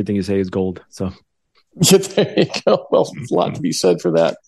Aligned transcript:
everything 0.00 0.16
you 0.16 0.22
say 0.22 0.40
is 0.40 0.50
gold. 0.50 0.82
So 0.88 1.12
yeah, 1.80 1.98
there 1.98 2.34
you 2.38 2.46
go. 2.66 2.86
Well, 2.90 3.10
a 3.30 3.34
lot 3.34 3.54
to 3.54 3.60
be 3.60 3.72
said 3.72 4.00
for 4.00 4.10
that. 4.12 4.38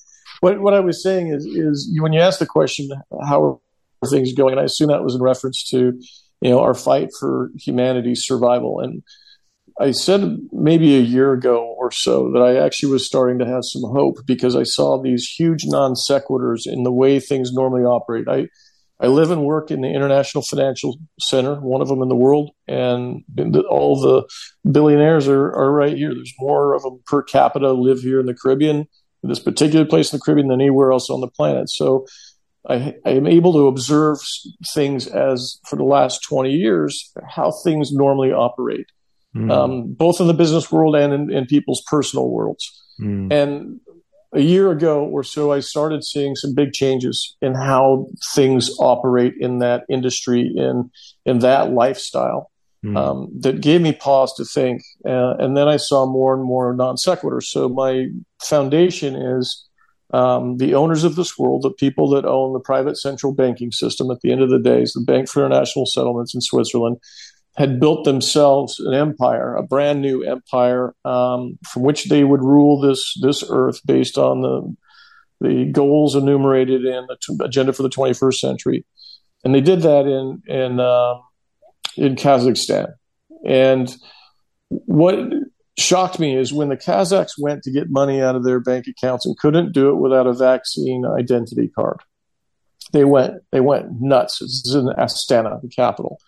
What 0.40 0.60
what 0.60 0.74
I 0.74 0.80
was 0.80 1.02
saying 1.02 1.28
is 1.28 1.44
is 1.44 1.94
when 2.00 2.12
you 2.12 2.20
asked 2.20 2.40
the 2.40 2.46
question, 2.46 2.88
how 3.28 3.60
are 4.02 4.08
things 4.08 4.32
going? 4.32 4.52
And 4.52 4.60
I 4.60 4.64
assume 4.64 4.88
that 4.88 5.04
was 5.04 5.14
in 5.14 5.22
reference 5.22 5.68
to 5.70 6.00
you 6.40 6.50
know 6.50 6.60
our 6.60 6.74
fight 6.74 7.10
for 7.20 7.50
humanity's 7.58 8.24
survival. 8.26 8.80
And 8.80 9.02
I 9.78 9.92
said 9.92 10.38
maybe 10.52 10.96
a 10.96 11.00
year 11.00 11.32
ago 11.32 11.74
or 11.78 11.90
so 11.90 12.30
that 12.32 12.40
I 12.40 12.64
actually 12.64 12.92
was 12.92 13.06
starting 13.06 13.38
to 13.38 13.46
have 13.46 13.62
some 13.64 13.82
hope 13.82 14.18
because 14.26 14.56
I 14.56 14.64
saw 14.64 15.00
these 15.00 15.28
huge 15.28 15.64
non 15.64 15.94
sequiturs 15.94 16.62
in 16.66 16.82
the 16.82 16.92
way 16.92 17.20
things 17.20 17.52
normally 17.52 17.84
operate. 17.84 18.26
I 18.28 18.48
I 19.02 19.08
live 19.08 19.32
and 19.32 19.44
work 19.44 19.72
in 19.72 19.80
the 19.80 19.88
International 19.88 20.42
Financial 20.42 20.96
Center, 21.18 21.56
one 21.56 21.82
of 21.82 21.88
them 21.88 22.02
in 22.02 22.08
the 22.08 22.14
world, 22.14 22.52
and 22.68 23.24
all 23.68 24.00
the 24.00 24.22
billionaires 24.70 25.26
are, 25.26 25.46
are 25.46 25.72
right 25.72 25.96
here. 25.96 26.14
There's 26.14 26.32
more 26.38 26.74
of 26.74 26.82
them 26.82 27.00
per 27.04 27.20
capita 27.20 27.72
live 27.72 27.98
here 27.98 28.20
in 28.20 28.26
the 28.26 28.34
Caribbean, 28.34 28.86
this 29.24 29.40
particular 29.40 29.84
place 29.84 30.12
in 30.12 30.18
the 30.18 30.22
Caribbean, 30.24 30.48
than 30.48 30.60
anywhere 30.60 30.92
else 30.92 31.10
on 31.10 31.20
the 31.20 31.26
planet. 31.26 31.68
So 31.68 32.06
I, 32.68 32.94
I 33.04 33.10
am 33.10 33.26
able 33.26 33.52
to 33.54 33.66
observe 33.66 34.18
things 34.72 35.08
as, 35.08 35.58
for 35.68 35.74
the 35.74 35.84
last 35.84 36.22
20 36.22 36.50
years, 36.50 37.12
how 37.28 37.52
things 37.64 37.90
normally 37.92 38.30
operate, 38.30 38.86
mm. 39.34 39.50
um, 39.50 39.94
both 39.94 40.20
in 40.20 40.28
the 40.28 40.34
business 40.34 40.70
world 40.70 40.94
and 40.94 41.12
in, 41.12 41.32
in 41.32 41.46
people's 41.46 41.82
personal 41.88 42.30
worlds. 42.30 42.70
Mm. 43.00 43.32
And 43.32 43.80
a 44.32 44.40
year 44.40 44.70
ago 44.70 45.04
or 45.04 45.22
so, 45.22 45.52
I 45.52 45.60
started 45.60 46.04
seeing 46.04 46.36
some 46.36 46.54
big 46.54 46.72
changes 46.72 47.36
in 47.42 47.54
how 47.54 48.06
things 48.34 48.70
operate 48.78 49.34
in 49.38 49.58
that 49.58 49.84
industry, 49.88 50.50
in 50.56 50.90
in 51.26 51.40
that 51.40 51.72
lifestyle, 51.72 52.50
mm. 52.84 52.96
um, 52.96 53.28
that 53.40 53.60
gave 53.60 53.80
me 53.82 53.92
pause 53.92 54.34
to 54.34 54.44
think. 54.44 54.82
Uh, 55.04 55.34
and 55.38 55.56
then 55.56 55.68
I 55.68 55.76
saw 55.76 56.06
more 56.06 56.34
and 56.34 56.42
more 56.42 56.74
non 56.74 56.96
sequiturs. 56.96 57.44
So 57.44 57.68
my 57.68 58.06
foundation 58.42 59.14
is 59.16 59.68
um, 60.14 60.56
the 60.56 60.74
owners 60.74 61.04
of 61.04 61.16
this 61.16 61.38
world, 61.38 61.62
the 61.62 61.70
people 61.70 62.08
that 62.10 62.24
own 62.24 62.52
the 62.52 62.60
private 62.60 62.96
central 62.98 63.34
banking 63.34 63.72
system. 63.72 64.10
At 64.10 64.20
the 64.20 64.32
end 64.32 64.42
of 64.42 64.50
the 64.50 64.58
day, 64.58 64.82
is 64.82 64.92
the 64.92 65.00
Bank 65.00 65.28
for 65.28 65.44
International 65.44 65.86
Settlements 65.86 66.34
in 66.34 66.40
Switzerland 66.40 66.98
had 67.56 67.78
built 67.78 68.04
themselves 68.04 68.80
an 68.80 68.94
empire, 68.94 69.54
a 69.54 69.62
brand 69.62 70.00
new 70.00 70.22
empire, 70.22 70.94
um, 71.04 71.58
from 71.70 71.82
which 71.82 72.08
they 72.08 72.24
would 72.24 72.40
rule 72.40 72.80
this 72.80 73.14
this 73.20 73.44
earth 73.48 73.80
based 73.84 74.16
on 74.16 74.40
the 74.40 74.76
the 75.40 75.64
goals 75.66 76.14
enumerated 76.14 76.84
in 76.84 77.06
the 77.08 77.16
t- 77.20 77.36
agenda 77.42 77.72
for 77.72 77.82
the 77.82 77.88
21st 77.88 78.34
century, 78.34 78.86
and 79.44 79.54
they 79.54 79.60
did 79.60 79.82
that 79.82 80.06
in 80.06 80.42
in 80.46 80.80
uh, 80.80 81.14
in 81.96 82.16
Kazakhstan. 82.16 82.92
And 83.44 83.94
what 84.70 85.18
shocked 85.78 86.18
me 86.18 86.36
is 86.36 86.52
when 86.52 86.68
the 86.68 86.76
Kazakhs 86.76 87.32
went 87.38 87.64
to 87.64 87.72
get 87.72 87.90
money 87.90 88.22
out 88.22 88.36
of 88.36 88.44
their 88.44 88.60
bank 88.60 88.86
accounts 88.86 89.26
and 89.26 89.36
couldn't 89.36 89.72
do 89.72 89.90
it 89.90 89.96
without 89.96 90.26
a 90.26 90.32
vaccine 90.32 91.04
identity 91.04 91.68
card. 91.68 92.00
They 92.92 93.04
went 93.04 93.42
they 93.50 93.60
went 93.60 94.00
nuts. 94.00 94.38
This 94.38 94.62
is 94.64 94.74
in 94.74 94.86
Astana, 94.86 95.60
the 95.60 95.68
capital 95.68 96.18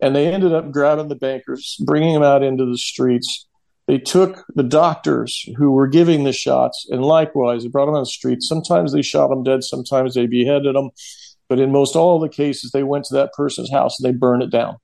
and 0.00 0.14
they 0.14 0.32
ended 0.32 0.52
up 0.52 0.70
grabbing 0.70 1.08
the 1.08 1.14
bankers, 1.14 1.76
bringing 1.84 2.14
them 2.14 2.22
out 2.22 2.42
into 2.42 2.66
the 2.66 2.78
streets. 2.78 3.46
They 3.86 3.98
took 3.98 4.44
the 4.54 4.64
doctors 4.64 5.48
who 5.56 5.70
were 5.70 5.86
giving 5.86 6.24
the 6.24 6.32
shots, 6.32 6.86
and 6.90 7.02
likewise, 7.02 7.62
they 7.62 7.68
brought 7.68 7.86
them 7.86 7.94
on 7.94 8.02
the 8.02 8.06
streets. 8.06 8.48
Sometimes 8.48 8.92
they 8.92 9.02
shot 9.02 9.28
them 9.28 9.44
dead, 9.44 9.62
sometimes 9.62 10.14
they 10.14 10.26
beheaded 10.26 10.74
them. 10.74 10.90
But 11.48 11.60
in 11.60 11.70
most 11.70 11.94
all 11.94 12.18
the 12.18 12.28
cases, 12.28 12.72
they 12.72 12.82
went 12.82 13.04
to 13.06 13.14
that 13.14 13.32
person's 13.32 13.70
house 13.70 14.00
and 14.00 14.06
they 14.06 14.16
burned 14.16 14.42
it 14.42 14.50
down. 14.50 14.76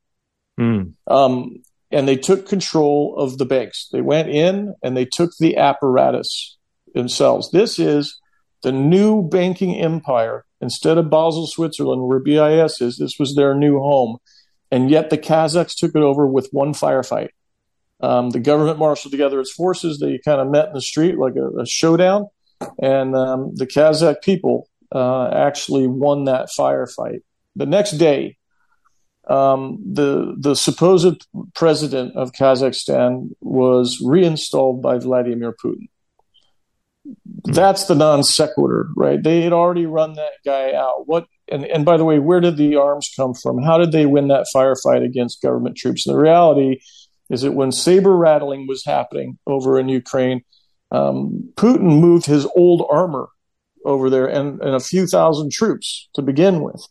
Mm. 0.60 0.92
Um, 1.08 1.62
and 1.90 2.06
they 2.06 2.16
took 2.16 2.48
control 2.48 3.16
of 3.18 3.38
the 3.38 3.44
banks. 3.44 3.88
They 3.92 4.00
went 4.00 4.28
in 4.28 4.74
and 4.82 4.96
they 4.96 5.04
took 5.04 5.32
the 5.38 5.56
apparatus 5.56 6.56
themselves. 6.94 7.50
This 7.50 7.80
is 7.80 8.18
the 8.62 8.72
new 8.72 9.28
banking 9.28 9.74
empire. 9.74 10.44
Instead 10.60 10.96
of 10.98 11.10
Basel, 11.10 11.48
Switzerland, 11.48 12.02
where 12.04 12.20
BIS 12.20 12.80
is, 12.80 12.96
this 12.96 13.16
was 13.18 13.34
their 13.34 13.54
new 13.54 13.80
home 13.80 14.18
and 14.72 14.90
yet 14.90 15.10
the 15.10 15.18
Kazakhs 15.18 15.76
took 15.76 15.94
it 15.94 16.02
over 16.02 16.26
with 16.26 16.48
one 16.50 16.72
firefight. 16.72 17.28
Um, 18.00 18.30
the 18.30 18.40
government 18.40 18.78
marshaled 18.78 19.12
together 19.12 19.38
its 19.38 19.52
forces. 19.52 20.00
They 20.00 20.18
kind 20.24 20.40
of 20.40 20.48
met 20.48 20.68
in 20.68 20.72
the 20.72 20.80
street 20.80 21.18
like 21.18 21.36
a, 21.36 21.60
a 21.60 21.66
showdown, 21.66 22.26
and 22.80 23.14
um, 23.14 23.52
the 23.54 23.66
Kazakh 23.66 24.22
people 24.22 24.68
uh, 24.90 25.28
actually 25.28 25.86
won 25.86 26.24
that 26.24 26.48
firefight. 26.58 27.20
The 27.54 27.66
next 27.66 27.92
day, 27.92 28.38
um, 29.28 29.78
the 29.84 30.34
the 30.38 30.56
supposed 30.56 31.26
president 31.54 32.16
of 32.16 32.32
Kazakhstan 32.32 33.28
was 33.40 34.02
reinstalled 34.04 34.82
by 34.82 34.98
Vladimir 34.98 35.54
Putin. 35.62 35.88
That's 37.44 37.86
the 37.86 37.94
non 37.94 38.24
sequitur, 38.24 38.88
right? 38.96 39.22
They 39.22 39.42
had 39.42 39.52
already 39.52 39.86
run 39.86 40.14
that 40.14 40.32
guy 40.44 40.72
out. 40.72 41.06
What 41.06 41.26
and, 41.50 41.64
and 41.64 41.84
by 41.84 41.96
the 41.96 42.04
way, 42.04 42.18
where 42.18 42.40
did 42.40 42.56
the 42.56 42.76
arms 42.76 43.10
come 43.14 43.34
from? 43.34 43.62
How 43.62 43.78
did 43.78 43.92
they 43.92 44.06
win 44.06 44.28
that 44.28 44.46
firefight 44.54 45.04
against 45.04 45.42
government 45.42 45.76
troops? 45.76 46.06
And 46.06 46.14
the 46.14 46.20
reality 46.20 46.80
is 47.30 47.42
that 47.42 47.52
when 47.52 47.72
saber 47.72 48.16
rattling 48.16 48.66
was 48.66 48.84
happening 48.84 49.38
over 49.46 49.78
in 49.78 49.88
Ukraine, 49.88 50.42
um, 50.90 51.50
Putin 51.56 52.00
moved 52.00 52.26
his 52.26 52.46
old 52.54 52.86
armor 52.90 53.28
over 53.84 54.10
there 54.10 54.26
and, 54.26 54.60
and 54.60 54.74
a 54.74 54.80
few 54.80 55.06
thousand 55.06 55.50
troops 55.50 56.08
to 56.14 56.22
begin 56.22 56.60
with. 56.60 56.86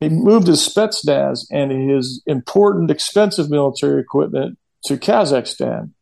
He 0.00 0.08
moved 0.08 0.46
his 0.46 0.66
Spetsnaz 0.66 1.46
and 1.50 1.90
his 1.90 2.22
important, 2.26 2.90
expensive 2.90 3.50
military 3.50 4.00
equipment 4.00 4.58
to 4.86 4.96
Kazakhstan. 4.96 5.92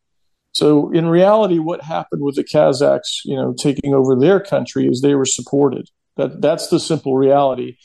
So 0.52 0.90
in 0.92 1.06
reality, 1.06 1.58
what 1.58 1.82
happened 1.82 2.22
with 2.22 2.36
the 2.36 2.44
Kazakhs, 2.44 3.20
you 3.24 3.36
know, 3.36 3.52
taking 3.52 3.94
over 3.94 4.16
their 4.16 4.40
country 4.40 4.86
is 4.86 5.00
they 5.00 5.14
were 5.14 5.24
supported. 5.24 5.88
That 6.18 6.42
that's 6.42 6.66
the 6.66 6.80
simple 6.80 7.16
reality. 7.16 7.78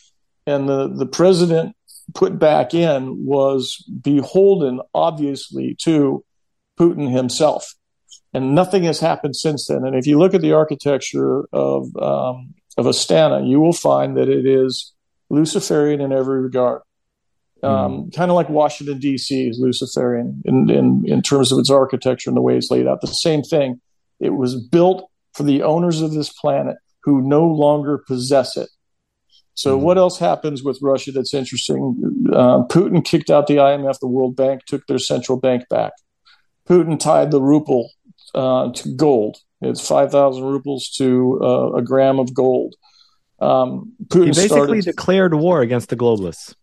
And 0.45 0.67
the, 0.67 0.89
the 0.89 1.05
president 1.05 1.75
put 2.13 2.37
back 2.37 2.73
in 2.73 3.25
was 3.25 3.77
beholden, 4.01 4.81
obviously, 4.93 5.77
to 5.83 6.25
Putin 6.77 7.09
himself. 7.15 7.73
And 8.33 8.55
nothing 8.55 8.83
has 8.83 8.99
happened 8.99 9.35
since 9.35 9.67
then. 9.67 9.85
And 9.85 9.95
if 9.95 10.07
you 10.07 10.17
look 10.17 10.33
at 10.33 10.41
the 10.41 10.53
architecture 10.53 11.45
of 11.53 11.95
um, 11.95 12.55
of 12.75 12.87
Astana, 12.87 13.47
you 13.47 13.59
will 13.59 13.73
find 13.73 14.17
that 14.17 14.27
it 14.27 14.47
is 14.47 14.93
Luciferian 15.29 16.01
in 16.01 16.11
every 16.11 16.41
regard. 16.41 16.81
Um, 17.61 17.69
mm. 17.71 18.15
Kind 18.15 18.31
of 18.31 18.35
like 18.35 18.49
Washington 18.49 18.97
D.C. 18.97 19.47
is 19.47 19.59
Luciferian 19.59 20.41
in, 20.43 20.69
in 20.71 21.03
in 21.05 21.21
terms 21.21 21.51
of 21.51 21.59
its 21.59 21.69
architecture 21.69 22.31
and 22.31 22.35
the 22.35 22.41
way 22.41 22.57
it's 22.57 22.71
laid 22.71 22.87
out. 22.87 23.01
The 23.01 23.07
same 23.07 23.43
thing. 23.43 23.79
It 24.19 24.31
was 24.31 24.55
built 24.55 25.07
for 25.33 25.43
the 25.43 25.61
owners 25.61 26.01
of 26.01 26.13
this 26.13 26.29
planet 26.29 26.77
who 27.03 27.21
no 27.21 27.45
longer 27.45 28.03
possess 28.07 28.57
it. 28.57 28.69
So, 29.55 29.75
mm-hmm. 29.75 29.85
what 29.85 29.97
else 29.97 30.17
happens 30.17 30.63
with 30.63 30.79
Russia 30.81 31.11
that's 31.11 31.33
interesting? 31.33 32.25
Uh, 32.31 32.63
Putin 32.69 33.03
kicked 33.03 33.29
out 33.29 33.47
the 33.47 33.57
IMF, 33.57 33.99
the 33.99 34.07
World 34.07 34.35
Bank 34.35 34.65
took 34.65 34.85
their 34.87 34.99
central 34.99 35.39
bank 35.39 35.67
back. 35.69 35.93
Putin 36.67 36.99
tied 36.99 37.31
the 37.31 37.41
ruble 37.41 37.91
uh, 38.33 38.71
to 38.71 38.95
gold. 38.95 39.37
It's 39.61 39.85
5,000 39.85 40.43
rubles 40.43 40.89
to 40.97 41.39
uh, 41.41 41.71
a 41.73 41.81
gram 41.81 42.19
of 42.19 42.33
gold. 42.33 42.75
Um, 43.39 43.93
Putin 44.05 44.25
he 44.25 44.29
basically 44.29 44.47
started, 44.47 44.85
declared 44.85 45.33
war 45.33 45.61
against 45.61 45.89
the 45.89 45.95
globalists. 45.95 46.53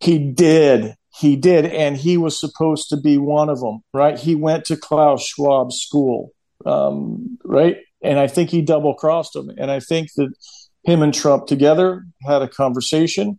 He 0.00 0.18
did. 0.18 0.94
He 1.18 1.36
did. 1.36 1.66
And 1.66 1.96
he 1.96 2.16
was 2.16 2.38
supposed 2.38 2.88
to 2.90 2.96
be 2.96 3.18
one 3.18 3.48
of 3.48 3.60
them, 3.60 3.82
right? 3.92 4.18
He 4.18 4.34
went 4.34 4.64
to 4.66 4.76
Klaus 4.76 5.26
Schwab's 5.26 5.76
school, 5.76 6.30
um, 6.66 7.38
right? 7.44 7.76
And 8.02 8.18
I 8.18 8.26
think 8.26 8.50
he 8.50 8.62
double 8.62 8.94
crossed 8.94 9.36
him. 9.36 9.50
And 9.56 9.70
I 9.70 9.80
think 9.80 10.08
that 10.16 10.32
him 10.84 11.02
and 11.02 11.14
Trump 11.14 11.46
together 11.46 12.04
had 12.26 12.42
a 12.42 12.48
conversation. 12.48 13.38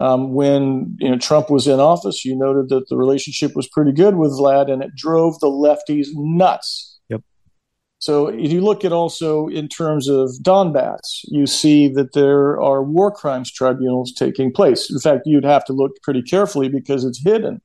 Um, 0.00 0.32
when 0.32 0.96
you 0.98 1.10
know 1.10 1.18
Trump 1.18 1.50
was 1.50 1.66
in 1.66 1.78
office, 1.78 2.24
you 2.24 2.34
noted 2.34 2.70
that 2.70 2.88
the 2.88 2.96
relationship 2.96 3.54
was 3.54 3.68
pretty 3.68 3.92
good 3.92 4.16
with 4.16 4.32
Vlad, 4.32 4.70
and 4.70 4.82
it 4.82 4.94
drove 4.96 5.38
the 5.40 5.46
lefties 5.46 6.08
nuts. 6.14 6.98
Yep. 7.10 7.22
So 7.98 8.28
if 8.28 8.50
you 8.50 8.62
look 8.62 8.82
at 8.82 8.92
also 8.92 9.48
in 9.48 9.68
terms 9.68 10.08
of 10.08 10.30
Donbass, 10.42 11.20
you 11.24 11.46
see 11.46 11.88
that 11.88 12.14
there 12.14 12.58
are 12.60 12.82
war 12.82 13.12
crimes 13.12 13.52
tribunals 13.52 14.14
taking 14.14 14.50
place. 14.52 14.90
In 14.90 14.98
fact, 15.00 15.26
you'd 15.26 15.44
have 15.44 15.66
to 15.66 15.74
look 15.74 15.92
pretty 16.02 16.22
carefully 16.22 16.70
because 16.70 17.04
it's 17.04 17.22
hidden. 17.22 17.60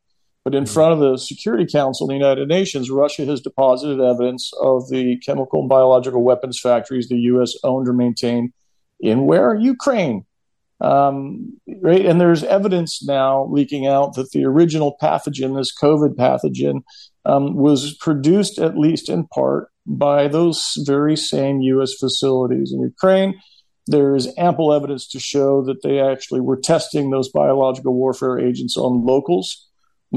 But 0.45 0.53
in 0.53 0.67
front 0.67 0.93
of 0.93 0.99
the 0.99 1.17
Security 1.17 1.65
Council 1.65 2.05
of 2.05 2.09
the 2.09 2.13
United 2.13 2.47
Nations, 2.47 2.91
Russia 2.91 3.25
has 3.25 3.41
deposited 3.41 3.99
evidence 3.99 4.51
of 4.61 4.87
the 4.89 5.17
chemical 5.25 5.61
and 5.61 5.69
biological 5.69 6.23
weapons 6.23 6.59
factories 6.61 7.09
the 7.09 7.17
U.S. 7.17 7.53
owned 7.63 7.89
or 7.89 7.93
maintained 7.93 8.53
in 8.99 9.25
where? 9.25 9.55
Ukraine. 9.55 10.23
Um, 10.79 11.59
right? 11.81 12.05
And 12.05 12.21
there's 12.21 12.43
evidence 12.43 13.03
now 13.03 13.45
leaking 13.45 13.87
out 13.87 14.13
that 14.15 14.31
the 14.33 14.45
original 14.45 14.97
pathogen, 15.01 15.57
this 15.57 15.73
COVID 15.75 16.15
pathogen, 16.15 16.83
um, 17.25 17.55
was 17.55 17.95
produced 17.95 18.59
at 18.59 18.77
least 18.77 19.09
in 19.09 19.25
part 19.25 19.69
by 19.87 20.27
those 20.27 20.73
very 20.85 21.17
same 21.17 21.61
U.S. 21.61 21.95
facilities 21.99 22.71
in 22.71 22.81
Ukraine. 22.81 23.39
There 23.87 24.15
is 24.15 24.31
ample 24.37 24.73
evidence 24.73 25.07
to 25.09 25.19
show 25.19 25.63
that 25.63 25.81
they 25.81 25.99
actually 25.99 26.41
were 26.41 26.57
testing 26.57 27.09
those 27.09 27.29
biological 27.29 27.95
warfare 27.95 28.37
agents 28.37 28.77
on 28.77 29.05
locals 29.05 29.64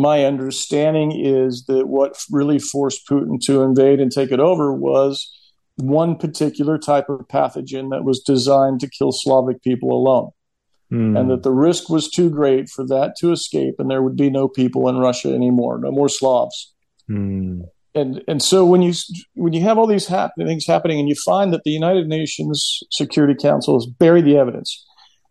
my 0.01 0.25
understanding 0.25 1.13
is 1.13 1.65
that 1.69 1.89
what 1.89 2.23
really 2.31 2.59
forced 2.59 3.09
Putin 3.09 3.41
to 3.43 3.63
invade 3.63 4.01
and 4.01 4.11
take 4.11 4.31
it 4.31 4.41
over 4.41 4.73
was 4.73 5.35
one 5.77 6.17
particular 6.17 6.79
type 6.79 7.09
of 7.09 7.21
pathogen 7.29 7.91
that 7.91 8.05
was 8.05 8.21
designed 8.21 8.81
to 8.81 8.91
kill 8.91 9.13
Slavic 9.13 9.63
people 9.63 9.93
alone. 9.93 10.31
Mm. 10.93 11.19
And 11.19 11.31
that 11.31 11.43
the 11.43 11.53
risk 11.53 11.91
was 11.91 12.11
too 12.11 12.31
great 12.31 12.69
for 12.71 12.85
that 12.87 13.15
to 13.21 13.31
escape, 13.31 13.75
and 13.79 13.91
there 13.91 14.03
would 14.03 14.17
be 14.17 14.31
no 14.31 14.49
people 14.49 14.89
in 14.89 14.97
Russia 14.97 15.29
anymore, 15.35 15.79
no 15.79 15.91
more 15.91 16.09
Slavs. 16.09 16.73
Mm. 17.11 17.67
And 17.95 18.23
and 18.27 18.43
so 18.43 18.65
when 18.65 18.81
you 18.81 18.95
when 19.35 19.53
you 19.53 19.61
have 19.63 19.77
all 19.77 19.87
these 19.87 20.07
happen- 20.07 20.47
things 20.47 20.67
happening, 20.67 20.99
and 20.99 21.09
you 21.09 21.15
find 21.27 21.53
that 21.53 21.63
the 21.65 21.73
United 21.73 22.07
Nations 22.07 22.81
Security 22.91 23.35
Council 23.35 23.75
has 23.75 23.87
buried 23.87 24.25
the 24.25 24.39
evidence, 24.39 24.83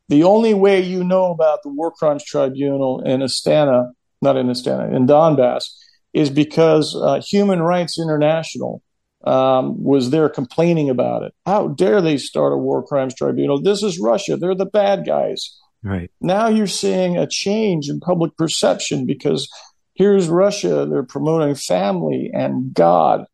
the 0.09 0.23
only 0.23 0.53
way 0.53 0.79
you 0.81 1.03
know 1.03 1.31
about 1.31 1.63
the 1.63 1.69
War 1.69 1.91
Crimes 1.91 2.23
Tribunal 2.23 3.01
in 3.01 3.21
Astana, 3.21 3.91
not 4.21 4.37
in 4.37 4.47
Astana, 4.47 4.95
in 4.95 5.07
Donbass, 5.07 5.65
is 6.13 6.29
because 6.29 6.95
uh, 6.95 7.21
Human 7.21 7.61
Rights 7.61 7.99
International 7.99 8.81
um, 9.23 9.83
was 9.83 10.09
there 10.09 10.29
complaining 10.29 10.89
about 10.89 11.23
it. 11.23 11.33
How 11.45 11.69
dare 11.69 12.01
they 12.01 12.17
start 12.17 12.53
a 12.53 12.57
war 12.57 12.85
crimes 12.85 13.15
tribunal? 13.15 13.61
This 13.61 13.83
is 13.83 13.99
Russia. 13.99 14.37
They're 14.37 14.55
the 14.55 14.65
bad 14.65 15.05
guys. 15.05 15.57
Right. 15.83 16.09
Now 16.21 16.47
you're 16.47 16.67
seeing 16.67 17.17
a 17.17 17.27
change 17.27 17.89
in 17.89 17.99
public 17.99 18.35
perception 18.37 19.05
because 19.05 19.49
here's 19.93 20.27
Russia. 20.27 20.85
They're 20.89 21.03
promoting 21.03 21.55
family 21.55 22.31
and 22.33 22.73
God, 22.73 23.25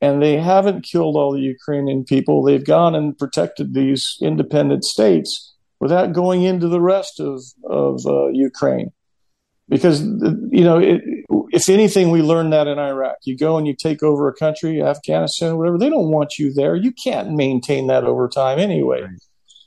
and 0.00 0.22
they 0.22 0.36
haven't 0.36 0.82
killed 0.84 1.16
all 1.16 1.32
the 1.32 1.40
Ukrainian 1.40 2.04
people. 2.04 2.42
They've 2.42 2.64
gone 2.64 2.94
and 2.94 3.18
protected 3.18 3.74
these 3.74 4.16
independent 4.20 4.84
states 4.84 5.54
without 5.78 6.12
going 6.12 6.42
into 6.42 6.68
the 6.68 6.80
rest 6.80 7.20
of, 7.20 7.42
of 7.64 8.06
uh, 8.06 8.28
Ukraine 8.28 8.92
because 9.70 10.02
you 10.02 10.64
know 10.64 10.78
it, 10.78 11.00
if 11.52 11.68
anything 11.68 12.10
we 12.10 12.20
learned 12.20 12.52
that 12.52 12.66
in 12.66 12.78
iraq. 12.78 13.16
You 13.24 13.36
go 13.36 13.56
and 13.56 13.66
you 13.66 13.74
take 13.74 14.02
over 14.02 14.28
a 14.28 14.34
country 14.34 14.82
afghanistan 14.82 15.56
whatever 15.56 15.78
they 15.78 15.88
don't 15.88 16.10
want 16.10 16.38
you 16.38 16.52
there. 16.52 16.76
You 16.76 16.92
can't 16.92 17.32
maintain 17.32 17.86
that 17.86 18.04
over 18.04 18.28
time 18.28 18.58
anyway. 18.58 19.02
Right. 19.02 19.10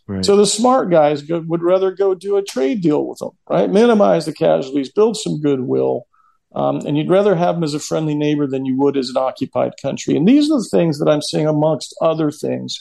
Right. 0.06 0.26
so 0.26 0.36
the 0.36 0.46
smart 0.46 0.92
guys 0.92 1.22
go, 1.22 1.40
would 1.48 1.64
rather 1.64 1.90
go 1.90 2.14
do 2.14 2.36
a 2.36 2.44
trade 2.44 2.82
deal 2.82 3.08
with 3.08 3.20
them 3.20 3.32
right? 3.50 3.70
Minimize 3.70 4.26
the 4.26 4.34
casualties 4.34 4.92
build 4.92 5.16
some 5.16 5.40
goodwill 5.40 6.06
um, 6.54 6.82
and 6.86 6.98
you'd 6.98 7.10
rather 7.10 7.36
have 7.36 7.56
them 7.56 7.64
as 7.64 7.74
a 7.74 7.80
friendly 7.80 8.14
neighbor 8.14 8.46
than 8.46 8.66
you 8.66 8.78
would 8.78 8.98
as 8.98 9.10
an 9.10 9.18
occupied 9.18 9.72
country. 9.82 10.16
And 10.18 10.28
these 10.28 10.52
are 10.52 10.60
the 10.60 10.70
things 10.70 11.00
that 11.00 11.10
i'm 11.10 11.22
seeing 11.22 11.48
amongst 11.48 11.96
other 12.02 12.32
things 12.32 12.78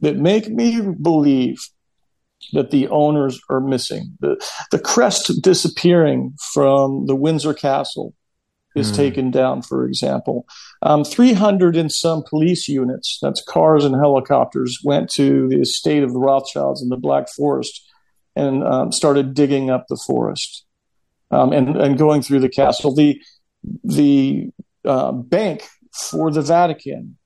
that 0.00 0.16
make 0.16 0.48
me 0.48 0.80
believe 0.80 1.58
that 2.52 2.70
the 2.70 2.88
owners 2.88 3.40
are 3.50 3.60
missing. 3.60 4.16
The, 4.20 4.42
the 4.70 4.78
crest 4.78 5.32
disappearing 5.42 6.34
from 6.52 7.06
the 7.06 7.14
Windsor 7.14 7.54
Castle 7.54 8.14
is 8.74 8.92
mm. 8.92 8.96
taken 8.96 9.30
down, 9.30 9.62
for 9.62 9.86
example. 9.86 10.46
Um, 10.82 11.04
300 11.04 11.76
and 11.76 11.90
some 11.90 12.22
police 12.28 12.68
units, 12.68 13.18
that's 13.20 13.42
cars 13.42 13.84
and 13.84 13.94
helicopters, 13.94 14.78
went 14.84 15.10
to 15.10 15.48
the 15.48 15.60
estate 15.60 16.02
of 16.02 16.12
the 16.12 16.18
Rothschilds 16.18 16.82
in 16.82 16.88
the 16.88 16.96
Black 16.96 17.28
Forest 17.28 17.84
and 18.36 18.62
um, 18.64 18.92
started 18.92 19.34
digging 19.34 19.70
up 19.70 19.86
the 19.88 20.00
forest 20.06 20.64
um, 21.30 21.52
and, 21.52 21.76
and 21.76 21.98
going 21.98 22.22
through 22.22 22.40
the 22.40 22.48
castle. 22.48 22.94
The, 22.94 23.20
the 23.82 24.50
uh, 24.84 25.12
bank 25.12 25.66
for 25.92 26.30
the 26.30 26.42
Vatican 26.42 27.18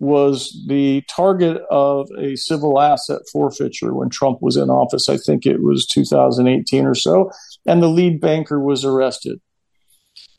was 0.00 0.64
the 0.68 1.02
target 1.08 1.60
of 1.70 2.08
a 2.18 2.36
civil 2.36 2.80
asset 2.80 3.22
forfeiture 3.32 3.92
when 3.92 4.10
Trump 4.10 4.38
was 4.40 4.56
in 4.56 4.70
office. 4.70 5.08
I 5.08 5.16
think 5.16 5.44
it 5.44 5.62
was 5.62 5.86
2018 5.86 6.86
or 6.86 6.94
so, 6.94 7.30
and 7.66 7.82
the 7.82 7.88
lead 7.88 8.20
banker 8.20 8.60
was 8.60 8.84
arrested. 8.84 9.40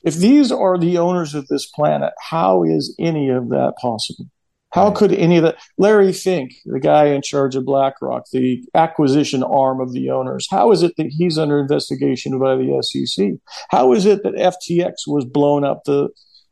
If 0.04 0.16
these 0.16 0.52
are 0.52 0.78
the 0.78 0.98
owners 0.98 1.36
of 1.36 1.48
this 1.48 1.66
planet, 1.66 2.14
how 2.22 2.64
is 2.64 2.96
any 3.00 3.30
of 3.30 3.50
that 3.50 3.74
possible? 3.82 4.28
How 4.72 4.92
could 4.92 5.12
any 5.12 5.38
of 5.38 5.44
that? 5.44 5.58
Larry 5.78 6.14
Fink, 6.14 6.54
the 6.66 6.80
guy 6.80 7.08
in 7.08 7.24
charge 7.24 7.56
of 7.56 7.66
BlackRock, 7.66 8.26
the 8.32 8.64
acquisition 8.76 9.44
arm 9.44 9.82
of 9.82 9.94
the 9.94 10.12
owners, 10.12 10.48
how 10.50 10.72
is 10.72 10.84
it 10.84 10.94
that 10.98 11.08
he's 11.10 11.40
under 11.40 11.60
investigation 11.60 12.38
by 12.38 12.56
the 12.56 12.82
SEC? 12.84 13.32
How 13.72 13.94
is 13.94 14.06
it 14.06 14.22
that 14.24 14.36
FTX 14.36 15.08
was 15.08 15.26
blown 15.26 15.66
up? 15.66 15.84
The 15.86 16.10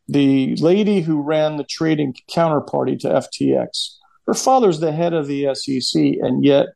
the 0.07 0.55
lady 0.57 1.01
who 1.01 1.21
ran 1.21 1.57
the 1.57 1.63
trading 1.63 2.15
counterparty 2.29 2.99
to 2.99 3.09
FTX, 3.09 3.95
her 4.25 4.33
father's 4.33 4.79
the 4.79 4.91
head 4.91 5.13
of 5.13 5.27
the 5.27 5.53
SEC, 5.53 6.01
and 6.21 6.43
yet 6.43 6.67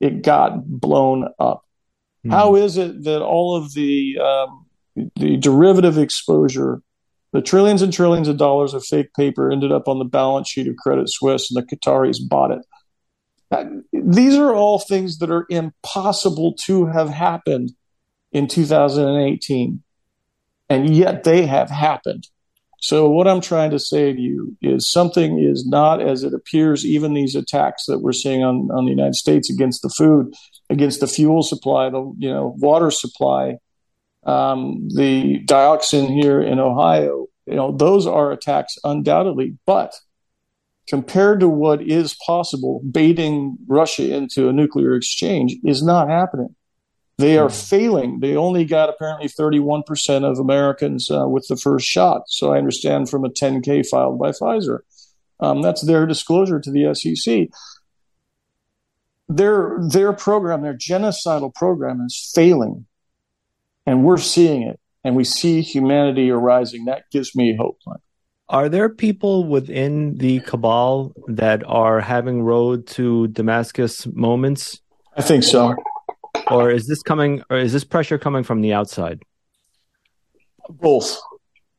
it 0.00 0.22
got 0.22 0.64
blown 0.66 1.28
up. 1.38 1.64
Mm. 2.26 2.30
How 2.30 2.56
is 2.56 2.76
it 2.76 3.04
that 3.04 3.22
all 3.22 3.56
of 3.56 3.74
the 3.74 4.18
um, 4.18 4.66
the 5.16 5.36
derivative 5.36 5.98
exposure, 5.98 6.82
the 7.32 7.42
trillions 7.42 7.82
and 7.82 7.92
trillions 7.92 8.28
of 8.28 8.36
dollars 8.36 8.74
of 8.74 8.84
fake 8.84 9.12
paper, 9.14 9.50
ended 9.50 9.72
up 9.72 9.88
on 9.88 9.98
the 9.98 10.04
balance 10.04 10.48
sheet 10.48 10.68
of 10.68 10.76
Credit 10.76 11.08
Suisse, 11.08 11.50
and 11.50 11.62
the 11.62 11.76
Qataris 11.76 12.18
bought 12.28 12.52
it? 12.52 12.64
these 13.92 14.36
are 14.36 14.54
all 14.54 14.78
things 14.78 15.18
that 15.18 15.30
are 15.30 15.46
impossible 15.50 16.54
to 16.54 16.86
have 16.86 17.08
happened 17.08 17.72
in 18.32 18.46
2018, 18.46 19.82
and 20.68 20.94
yet 20.94 21.24
they 21.24 21.46
have 21.46 21.68
happened. 21.68 22.28
So 22.80 23.10
what 23.10 23.28
I'm 23.28 23.42
trying 23.42 23.70
to 23.72 23.78
say 23.78 24.12
to 24.12 24.20
you 24.20 24.56
is 24.62 24.90
something 24.90 25.38
is 25.38 25.66
not 25.66 26.00
as 26.00 26.24
it 26.24 26.32
appears. 26.32 26.84
Even 26.84 27.12
these 27.12 27.34
attacks 27.34 27.84
that 27.86 27.98
we're 27.98 28.12
seeing 28.12 28.42
on, 28.42 28.70
on 28.72 28.86
the 28.86 28.90
United 28.90 29.16
States 29.16 29.50
against 29.50 29.82
the 29.82 29.90
food, 29.90 30.32
against 30.70 31.00
the 31.00 31.06
fuel 31.06 31.42
supply, 31.42 31.90
the 31.90 32.12
you 32.16 32.32
know 32.32 32.54
water 32.58 32.90
supply, 32.90 33.56
um, 34.24 34.88
the 34.94 35.44
dioxin 35.44 36.08
here 36.08 36.40
in 36.40 36.58
Ohio, 36.58 37.26
you 37.46 37.54
know 37.54 37.76
those 37.76 38.06
are 38.06 38.32
attacks 38.32 38.78
undoubtedly. 38.82 39.58
But 39.66 39.94
compared 40.88 41.40
to 41.40 41.48
what 41.50 41.82
is 41.82 42.16
possible, 42.26 42.80
baiting 42.90 43.58
Russia 43.68 44.14
into 44.14 44.48
a 44.48 44.54
nuclear 44.54 44.96
exchange 44.96 45.54
is 45.64 45.82
not 45.82 46.08
happening. 46.08 46.54
They 47.20 47.38
are 47.38 47.48
mm. 47.48 47.68
failing. 47.68 48.20
They 48.20 48.34
only 48.34 48.64
got 48.64 48.88
apparently 48.88 49.28
31% 49.28 50.24
of 50.24 50.38
Americans 50.38 51.10
uh, 51.10 51.28
with 51.28 51.46
the 51.48 51.56
first 51.56 51.86
shot. 51.86 52.22
So 52.28 52.52
I 52.52 52.58
understand 52.58 53.10
from 53.10 53.24
a 53.24 53.30
10K 53.30 53.86
filed 53.86 54.18
by 54.18 54.30
Pfizer. 54.30 54.80
Um, 55.38 55.62
that's 55.62 55.82
their 55.82 56.06
disclosure 56.06 56.60
to 56.60 56.70
the 56.70 56.94
SEC. 56.94 57.48
Their, 59.28 59.78
their 59.80 60.12
program, 60.12 60.62
their 60.62 60.76
genocidal 60.76 61.54
program 61.54 62.00
is 62.04 62.30
failing. 62.34 62.86
And 63.86 64.04
we're 64.04 64.18
seeing 64.18 64.62
it. 64.62 64.80
And 65.04 65.16
we 65.16 65.24
see 65.24 65.62
humanity 65.62 66.30
arising. 66.30 66.86
That 66.86 67.04
gives 67.10 67.34
me 67.34 67.56
hope. 67.56 67.78
Are 68.48 68.68
there 68.68 68.88
people 68.88 69.44
within 69.44 70.16
the 70.18 70.40
cabal 70.40 71.14
that 71.28 71.62
are 71.66 72.00
having 72.00 72.42
road 72.42 72.86
to 72.88 73.28
Damascus 73.28 74.06
moments? 74.06 74.80
I 75.16 75.22
think 75.22 75.44
so 75.44 75.74
or 76.50 76.70
is 76.70 76.86
this 76.86 77.02
coming 77.02 77.42
or 77.50 77.56
is 77.56 77.72
this 77.72 77.84
pressure 77.84 78.18
coming 78.18 78.42
from 78.42 78.60
the 78.60 78.72
outside? 78.72 79.22
Both. 80.68 81.20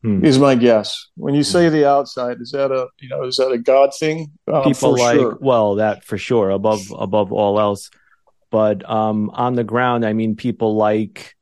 Hmm. 0.03 0.25
is 0.25 0.39
my 0.39 0.55
guess. 0.55 1.09
When 1.15 1.35
you 1.35 1.43
say 1.43 1.69
the 1.69 1.87
outside 1.87 2.37
is 2.41 2.51
that 2.51 2.71
a 2.71 2.87
you 2.99 3.09
know 3.09 3.23
is 3.23 3.35
that 3.37 3.51
a 3.51 3.59
god 3.59 3.91
thing? 3.97 4.31
Um, 4.51 4.63
people 4.63 4.97
like 4.97 5.19
sure. 5.19 5.37
well 5.39 5.75
that 5.75 6.03
for 6.03 6.17
sure 6.17 6.49
above 6.49 6.81
above 6.97 7.31
all 7.31 7.59
else. 7.59 7.91
But 8.49 8.89
um 8.89 9.29
on 9.29 9.53
the 9.53 9.63
ground 9.63 10.05
i 10.05 10.13
mean 10.13 10.35
people 10.35 10.75
like 10.75 11.35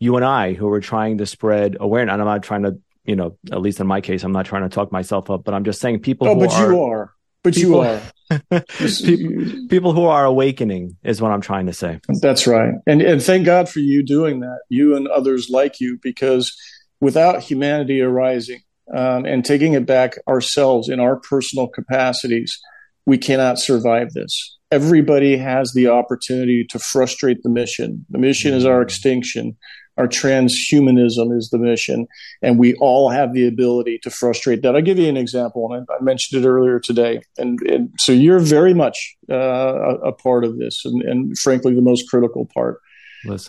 you 0.00 0.16
and 0.16 0.24
i 0.24 0.52
who 0.52 0.68
are 0.68 0.80
trying 0.80 1.18
to 1.18 1.26
spread 1.26 1.78
awareness. 1.80 2.12
And 2.12 2.20
i'm 2.20 2.28
not 2.28 2.42
trying 2.42 2.64
to 2.64 2.78
you 3.04 3.16
know 3.16 3.38
at 3.50 3.60
least 3.60 3.80
in 3.80 3.86
my 3.86 4.00
case 4.00 4.22
i'm 4.22 4.32
not 4.32 4.46
trying 4.46 4.62
to 4.62 4.68
talk 4.68 4.92
myself 4.92 5.30
up 5.30 5.44
but 5.44 5.54
i'm 5.54 5.64
just 5.64 5.80
saying 5.80 6.00
people 6.00 6.28
oh 6.28 6.34
but 6.34 6.52
are, 6.52 6.70
you 6.70 6.82
are 6.82 7.14
but 7.44 7.54
people, 7.54 7.84
you 8.30 8.38
are 8.50 8.64
people, 8.78 9.68
people 9.68 9.92
who 9.92 10.06
are 10.06 10.24
awakening 10.24 10.96
is 11.04 11.20
what 11.20 11.30
I'm 11.30 11.42
trying 11.42 11.66
to 11.66 11.72
say. 11.72 12.00
That's 12.20 12.46
right. 12.46 12.72
And 12.86 13.02
and 13.02 13.22
thank 13.22 13.44
God 13.44 13.68
for 13.68 13.80
you 13.80 14.02
doing 14.02 14.40
that, 14.40 14.60
you 14.70 14.96
and 14.96 15.06
others 15.06 15.48
like 15.50 15.78
you, 15.78 15.98
because 16.02 16.56
without 17.00 17.42
humanity 17.42 18.00
arising 18.00 18.62
um, 18.92 19.26
and 19.26 19.44
taking 19.44 19.74
it 19.74 19.86
back 19.86 20.18
ourselves 20.26 20.88
in 20.88 21.00
our 21.00 21.16
personal 21.16 21.68
capacities, 21.68 22.58
we 23.06 23.18
cannot 23.18 23.58
survive 23.58 24.12
this. 24.14 24.58
Everybody 24.70 25.36
has 25.36 25.72
the 25.72 25.88
opportunity 25.88 26.64
to 26.70 26.78
frustrate 26.78 27.42
the 27.42 27.50
mission. 27.50 28.06
The 28.08 28.18
mission 28.18 28.54
is 28.54 28.64
our 28.64 28.80
mm. 28.80 28.84
extinction 28.84 29.56
our 29.96 30.08
transhumanism 30.08 31.36
is 31.36 31.50
the 31.50 31.58
mission, 31.58 32.06
and 32.42 32.58
we 32.58 32.74
all 32.74 33.10
have 33.10 33.32
the 33.32 33.46
ability 33.46 33.98
to 34.02 34.10
frustrate 34.10 34.62
that. 34.62 34.74
I'll 34.74 34.82
give 34.82 34.98
you 34.98 35.08
an 35.08 35.16
example, 35.16 35.72
and 35.72 35.86
I, 35.88 35.94
I 35.94 36.02
mentioned 36.02 36.44
it 36.44 36.48
earlier 36.48 36.80
today. 36.80 37.20
And, 37.38 37.60
and 37.62 37.90
so 37.98 38.12
you're 38.12 38.40
very 38.40 38.74
much 38.74 39.16
uh, 39.30 39.34
a, 39.36 39.94
a, 40.08 40.12
part 40.12 40.44
of 40.44 40.58
this, 40.58 40.84
and, 40.84 41.02
and, 41.02 41.38
frankly, 41.38 41.74
the 41.74 41.80
most 41.82 42.08
critical 42.08 42.48
part. 42.52 42.80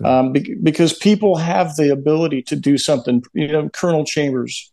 Um, 0.05 0.31
be- 0.31 0.55
because 0.61 0.93
people 0.93 1.35
have 1.35 1.75
the 1.75 1.91
ability 1.91 2.43
to 2.43 2.55
do 2.55 2.77
something. 2.77 3.23
You 3.33 3.47
know, 3.47 3.69
Colonel 3.69 4.05
Chambers, 4.05 4.71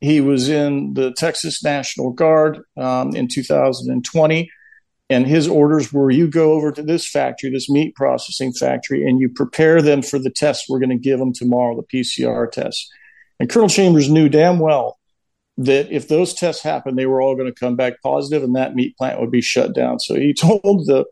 he 0.00 0.20
was 0.20 0.48
in 0.48 0.94
the 0.94 1.12
Texas 1.12 1.62
National 1.62 2.10
Guard 2.10 2.58
um, 2.76 3.14
in 3.14 3.28
2020 3.28 4.50
and 5.10 5.26
his 5.26 5.46
orders 5.46 5.92
were 5.92 6.10
you 6.10 6.28
go 6.28 6.52
over 6.52 6.72
to 6.72 6.82
this 6.82 7.08
factory, 7.08 7.50
this 7.50 7.68
meat 7.68 7.94
processing 7.94 8.52
factory, 8.52 9.06
and 9.06 9.20
you 9.20 9.28
prepare 9.28 9.82
them 9.82 10.02
for 10.02 10.18
the 10.18 10.30
tests 10.30 10.68
we're 10.68 10.78
going 10.78 10.90
to 10.90 10.96
give 10.96 11.18
them 11.18 11.32
tomorrow, 11.32 11.76
the 11.76 11.98
PCR 11.98 12.50
tests. 12.50 12.90
And 13.38 13.50
Colonel 13.50 13.68
Chambers 13.68 14.08
knew 14.08 14.28
damn 14.28 14.58
well 14.58 14.98
that 15.58 15.92
if 15.92 16.08
those 16.08 16.34
tests 16.34 16.62
happened, 16.62 16.98
they 16.98 17.06
were 17.06 17.20
all 17.20 17.36
going 17.36 17.52
to 17.52 17.58
come 17.58 17.76
back 17.76 18.00
positive, 18.02 18.42
and 18.42 18.56
that 18.56 18.74
meat 18.74 18.96
plant 18.96 19.20
would 19.20 19.30
be 19.30 19.42
shut 19.42 19.74
down. 19.74 20.00
So 20.00 20.14
he 20.14 20.32
told 20.38 20.86
the 20.86 21.04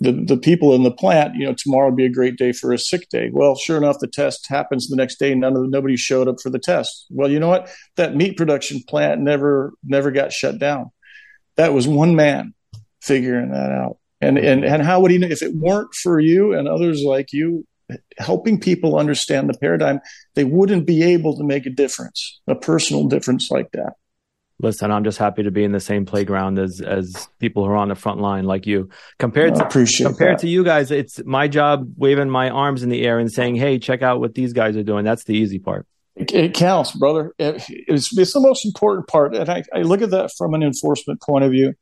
the, 0.00 0.12
the 0.12 0.36
people 0.36 0.74
in 0.74 0.84
the 0.84 0.92
plant, 0.92 1.34
you 1.34 1.44
know, 1.44 1.54
tomorrow 1.54 1.88
would 1.88 1.96
be 1.96 2.04
a 2.04 2.08
great 2.08 2.36
day 2.36 2.52
for 2.52 2.72
a 2.72 2.78
sick 2.78 3.08
day. 3.08 3.30
Well, 3.32 3.56
sure 3.56 3.76
enough, 3.76 3.98
the 3.98 4.06
test 4.06 4.46
happens 4.48 4.86
the 4.86 4.94
next 4.94 5.18
day. 5.18 5.34
None 5.34 5.56
of 5.56 5.68
nobody 5.68 5.96
showed 5.96 6.28
up 6.28 6.36
for 6.40 6.50
the 6.50 6.58
test. 6.60 7.06
Well, 7.10 7.28
you 7.28 7.40
know 7.40 7.48
what? 7.48 7.68
That 7.96 8.14
meat 8.14 8.36
production 8.36 8.80
plant 8.86 9.20
never 9.20 9.72
never 9.82 10.12
got 10.12 10.32
shut 10.32 10.60
down. 10.60 10.92
That 11.56 11.74
was 11.74 11.88
one 11.88 12.14
man 12.14 12.54
figuring 13.00 13.50
that 13.50 13.70
out. 13.70 13.98
And 14.20 14.38
and 14.38 14.64
and 14.64 14.82
how 14.82 15.00
would 15.00 15.10
he 15.10 15.18
know 15.18 15.28
if 15.28 15.42
it 15.42 15.54
weren't 15.54 15.94
for 15.94 16.18
you 16.18 16.52
and 16.52 16.66
others 16.66 17.02
like 17.02 17.32
you 17.32 17.66
helping 18.18 18.60
people 18.60 18.98
understand 18.98 19.48
the 19.48 19.58
paradigm, 19.58 20.00
they 20.34 20.44
wouldn't 20.44 20.86
be 20.86 21.02
able 21.02 21.36
to 21.36 21.44
make 21.44 21.64
a 21.64 21.70
difference, 21.70 22.40
a 22.46 22.54
personal 22.54 23.06
difference 23.06 23.50
like 23.50 23.70
that 23.72 23.94
listen, 24.60 24.90
I'm 24.90 25.04
just 25.04 25.18
happy 25.18 25.42
to 25.44 25.50
be 25.50 25.64
in 25.64 25.72
the 25.72 25.80
same 25.80 26.04
playground 26.04 26.58
as 26.58 26.80
as 26.80 27.28
people 27.38 27.64
who 27.64 27.70
are 27.70 27.76
on 27.76 27.88
the 27.88 27.94
front 27.94 28.20
line 28.20 28.44
like 28.44 28.66
you. 28.66 28.88
Compared 29.18 29.54
to 29.54 29.62
compared 29.62 30.36
that. 30.36 30.38
to 30.40 30.48
you 30.48 30.64
guys, 30.64 30.90
it's 30.90 31.20
my 31.24 31.48
job 31.48 31.92
waving 31.96 32.30
my 32.30 32.50
arms 32.50 32.82
in 32.82 32.88
the 32.88 33.02
air 33.04 33.18
and 33.18 33.32
saying, 33.32 33.56
"Hey, 33.56 33.78
check 33.78 34.02
out 34.02 34.20
what 34.20 34.34
these 34.34 34.52
guys 34.52 34.76
are 34.76 34.82
doing." 34.82 35.04
That's 35.04 35.24
the 35.24 35.34
easy 35.34 35.58
part. 35.58 35.86
It, 36.16 36.32
it 36.34 36.54
counts, 36.54 36.92
brother. 36.92 37.32
It, 37.38 37.64
it's, 37.68 38.16
it's 38.16 38.32
the 38.32 38.40
most 38.40 38.66
important 38.66 39.06
part, 39.06 39.36
and 39.36 39.48
I, 39.48 39.62
I, 39.72 39.82
look 39.82 40.02
at 40.02 40.10
that 40.10 40.32
from 40.36 40.52
an 40.54 40.64
enforcement 40.64 41.22
point 41.22 41.44
of 41.44 41.52
view. 41.52 41.74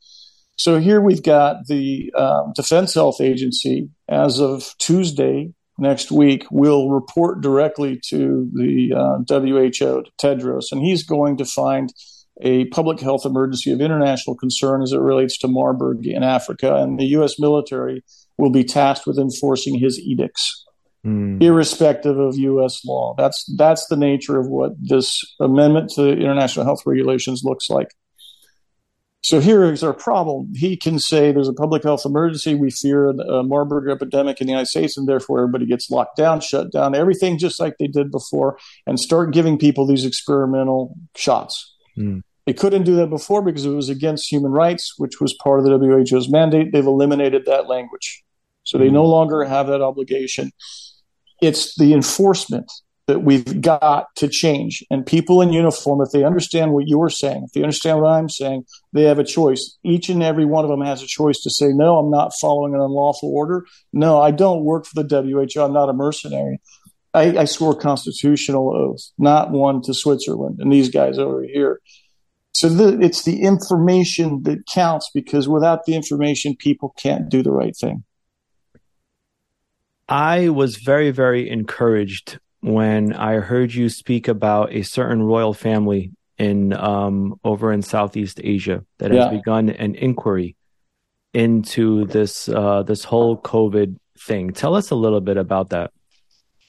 So 0.57 0.81
here 0.81 1.01
we've 1.01 1.23
got 1.23 1.67
the 1.67 2.13
um, 2.17 2.53
Defense 2.55 2.95
Health 2.95 3.21
Agency 3.21 3.91
as 4.09 4.41
of 4.41 4.75
Tuesday 4.79 5.53
next 5.79 6.11
week 6.11 6.47
will 6.51 6.91
report 6.91 7.43
directly 7.43 8.01
to 8.09 8.49
the 8.53 8.93
uh, 8.95 9.19
WHO, 9.29 10.05
Tedros, 10.21 10.73
and 10.73 10.81
he's 10.81 11.05
going 11.05 11.37
to 11.37 11.45
find 11.45 11.93
a 12.41 12.67
public 12.67 13.01
health 13.01 13.25
emergency 13.25 13.73
of 13.73 13.81
international 13.81 14.37
concern 14.37 14.83
as 14.83 14.93
it 14.93 14.99
relates 14.99 15.39
to 15.39 15.49
Marburg 15.49 16.07
in 16.07 16.23
Africa, 16.23 16.77
and 16.77 16.99
the 16.99 17.07
U.S. 17.07 17.39
military 17.39 18.03
will 18.37 18.51
be 18.51 18.65
tasked 18.65 19.07
with 19.07 19.19
enforcing 19.19 19.79
his 19.79 19.99
edicts, 19.99 20.65
mm. 21.05 21.43
irrespective 21.43 22.19
of 22.19 22.37
U.S. 22.37 22.85
law. 22.85 23.15
That's 23.17 23.45
that's 23.57 23.87
the 23.89 23.97
nature 23.97 24.39
of 24.39 24.49
what 24.49 24.73
this 24.79 25.23
amendment 25.41 25.93
to 25.95 26.11
international 26.11 26.67
health 26.67 26.83
regulations 26.85 27.43
looks 27.43 27.71
like. 27.71 27.89
So 29.27 29.41
here 29.41 29.65
is 29.65 29.83
our 29.83 29.93
problem. 29.93 30.53
He 30.55 30.77
can 30.77 31.01
say 31.01 31.33
there's 31.33 31.49
a 31.49 31.53
public 31.53 31.83
health 31.83 32.07
emergency. 32.07 32.55
We 32.55 32.71
fear 32.71 33.11
a 33.11 33.43
Marburg 33.43 33.91
epidemic 33.91 34.41
in 34.41 34.47
the 34.47 34.53
United 34.53 34.69
States, 34.69 34.97
and 34.97 35.09
therefore 35.09 35.41
everybody 35.41 35.67
gets 35.67 35.91
locked 35.91 36.17
down, 36.17 36.41
shut 36.41 36.71
down, 36.71 36.95
everything 36.95 37.37
just 37.37 37.59
like 37.59 37.75
they 37.79 37.89
did 37.89 38.13
before, 38.13 38.57
and 38.87 39.01
start 39.01 39.33
giving 39.33 39.59
people 39.59 39.85
these 39.85 40.05
experimental 40.05 40.97
shots. 41.17 41.75
Mm. 41.99 42.23
They 42.47 42.53
couldn't 42.53 42.85
do 42.85 42.95
that 42.95 43.11
before 43.11 43.43
because 43.43 43.67
it 43.67 43.71
was 43.71 43.89
against 43.89 44.31
human 44.31 44.53
rights, 44.53 44.95
which 44.97 45.21
was 45.21 45.35
part 45.43 45.59
of 45.59 45.65
the 45.65 45.77
WHO's 45.77 46.31
mandate. 46.31 46.71
They've 46.71 46.87
eliminated 46.87 47.47
that 47.47 47.67
language. 47.67 48.23
So 48.63 48.79
they 48.79 48.91
no 48.91 49.03
mm-hmm. 49.03 49.11
longer 49.11 49.45
have 49.45 49.67
that 49.67 49.83
obligation. 49.83 50.53
It's 51.43 51.75
the 51.75 51.95
enforcement 51.95 52.71
that 53.07 53.21
we've 53.21 53.61
got 53.61 54.07
to 54.17 54.29
change. 54.29 54.85
And 54.91 55.07
people 55.07 55.41
in 55.41 55.53
uniform, 55.53 56.01
if 56.01 56.11
they 56.11 56.25
understand 56.25 56.73
what 56.73 56.89
you're 56.89 57.09
saying, 57.09 57.45
if 57.45 57.53
they 57.53 57.63
understand 57.63 58.01
what 58.01 58.11
I'm 58.11 58.29
saying, 58.29 58.65
they 58.93 59.03
have 59.05 59.21
a 59.21 59.25
choice. 59.25 59.79
Each 59.85 60.09
and 60.09 60.23
every 60.23 60.45
one 60.45 60.65
of 60.65 60.71
them 60.71 60.81
has 60.81 61.03
a 61.03 61.07
choice 61.07 61.41
to 61.43 61.51
say, 61.51 61.69
no, 61.69 61.99
I'm 61.99 62.11
not 62.11 62.33
following 62.41 62.75
an 62.75 62.81
unlawful 62.81 63.33
order. 63.33 63.65
No, 63.93 64.21
I 64.21 64.33
don't 64.33 64.65
work 64.65 64.87
for 64.87 65.03
the 65.03 65.23
WHO. 65.23 65.63
I'm 65.63 65.73
not 65.73 65.89
a 65.89 65.93
mercenary. 65.93 66.61
I, 67.15 67.39
I 67.39 67.45
swore 67.45 67.75
constitutional 67.75 68.77
oath, 68.77 69.01
not 69.19 69.51
one 69.51 69.83
to 69.83 69.95
Switzerland 69.95 70.59
and 70.59 70.73
these 70.73 70.91
guys 70.91 71.19
over 71.19 71.43
here. 71.43 71.81
So 72.55 72.69
the, 72.69 73.01
it's 73.01 73.23
the 73.23 73.43
information 73.43 74.43
that 74.45 74.67
counts 74.73 75.11
because 75.15 75.49
without 75.49 75.85
the 75.85 75.95
information, 75.95 76.57
people 76.57 76.95
can't 76.99 77.29
do 77.29 77.43
the 77.43 77.53
right 77.53 77.77
thing. 77.77 78.05
I 80.09 80.49
was 80.49 80.77
very, 80.77 81.11
very 81.11 81.49
encouraged 81.49 82.39
when 82.67 83.13
I 83.13 83.35
heard 83.35 83.73
you 83.73 83.89
speak 83.89 84.27
about 84.27 84.73
a 84.73 84.83
certain 84.83 85.23
royal 85.23 85.55
family 85.55 86.11
in 86.37 86.73
um, 86.73 87.39
over 87.45 87.73
in 87.73 87.83
Southeast 87.83 88.41
Asia 88.43 88.85
that 88.99 89.13
has 89.13 89.19
yeah. 89.19 89.31
begun 89.31 89.71
an 89.71 89.95
inquiry 89.95 90.57
into 91.33 92.07
this 92.07 92.49
uh, 92.49 92.83
this 92.83 93.05
whole 93.05 93.41
COVID 93.41 93.97
thing. 94.19 94.53
Tell 94.53 94.75
us 94.75 94.91
a 94.91 94.97
little 94.97 95.21
bit 95.21 95.37
about 95.37 95.71
that. 95.71 95.93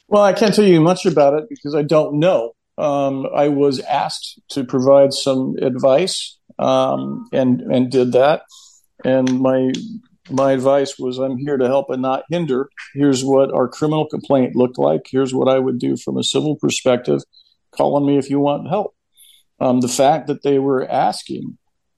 Well, 0.08 0.24
I 0.24 0.34
can't 0.34 0.54
tell 0.54 0.66
you 0.66 0.80
much 0.82 1.06
about 1.06 1.34
it 1.34 1.50
because 1.50 1.74
I 1.74 1.82
don't 1.82 2.20
know 2.20 2.51
um, 2.77 3.27
I 3.34 3.48
was 3.48 3.80
asked 3.80 4.39
to 4.50 4.63
provide 4.63 5.13
some 5.13 5.56
advice 5.60 6.38
um, 6.60 7.27
and 7.34 7.62
and 7.62 7.89
did 7.89 8.12
that. 8.12 8.44
And 9.04 9.39
my 9.39 9.72
my 10.29 10.51
advice 10.51 10.98
was, 10.98 11.17
I'm 11.17 11.38
here 11.38 11.57
to 11.57 11.67
help 11.67 11.89
and 11.89 12.01
not 12.01 12.24
hinder. 12.29 12.69
Here's 12.93 13.24
what 13.24 13.53
our 13.53 13.67
criminal 13.67 14.07
complaint 14.07 14.55
looked 14.55 14.77
like. 14.77 15.01
Here's 15.10 15.34
what 15.34 15.48
I 15.48 15.60
would 15.60 15.79
do 15.79 15.96
from 15.98 16.17
a 16.17 16.24
civil 16.24 16.55
perspective. 16.55 17.22
Call 17.72 17.96
on 17.96 18.05
me 18.05 18.17
if 18.17 18.29
you 18.29 18.39
want 18.39 18.69
help. 18.69 18.96
Um, 19.60 19.81
the 19.81 19.88
fact 19.88 20.27
that 20.27 20.43
they 20.43 20.60
were 20.60 20.88
asking 20.89 21.57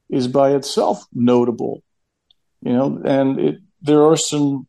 is 0.09 0.27
by 0.27 0.51
itself 0.55 1.03
notable, 1.13 1.83
you 2.61 2.73
know, 2.73 3.01
and 3.05 3.39
it, 3.39 3.55
there 3.81 4.05
are 4.05 4.17
some 4.17 4.67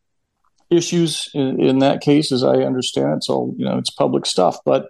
issues 0.69 1.29
in, 1.33 1.61
in, 1.61 1.79
that 1.79 2.01
case, 2.01 2.31
as 2.31 2.43
I 2.43 2.57
understand 2.57 3.17
it. 3.17 3.23
So, 3.23 3.53
you 3.57 3.65
know, 3.65 3.77
it's 3.77 3.89
public 3.89 4.25
stuff, 4.25 4.57
but 4.65 4.87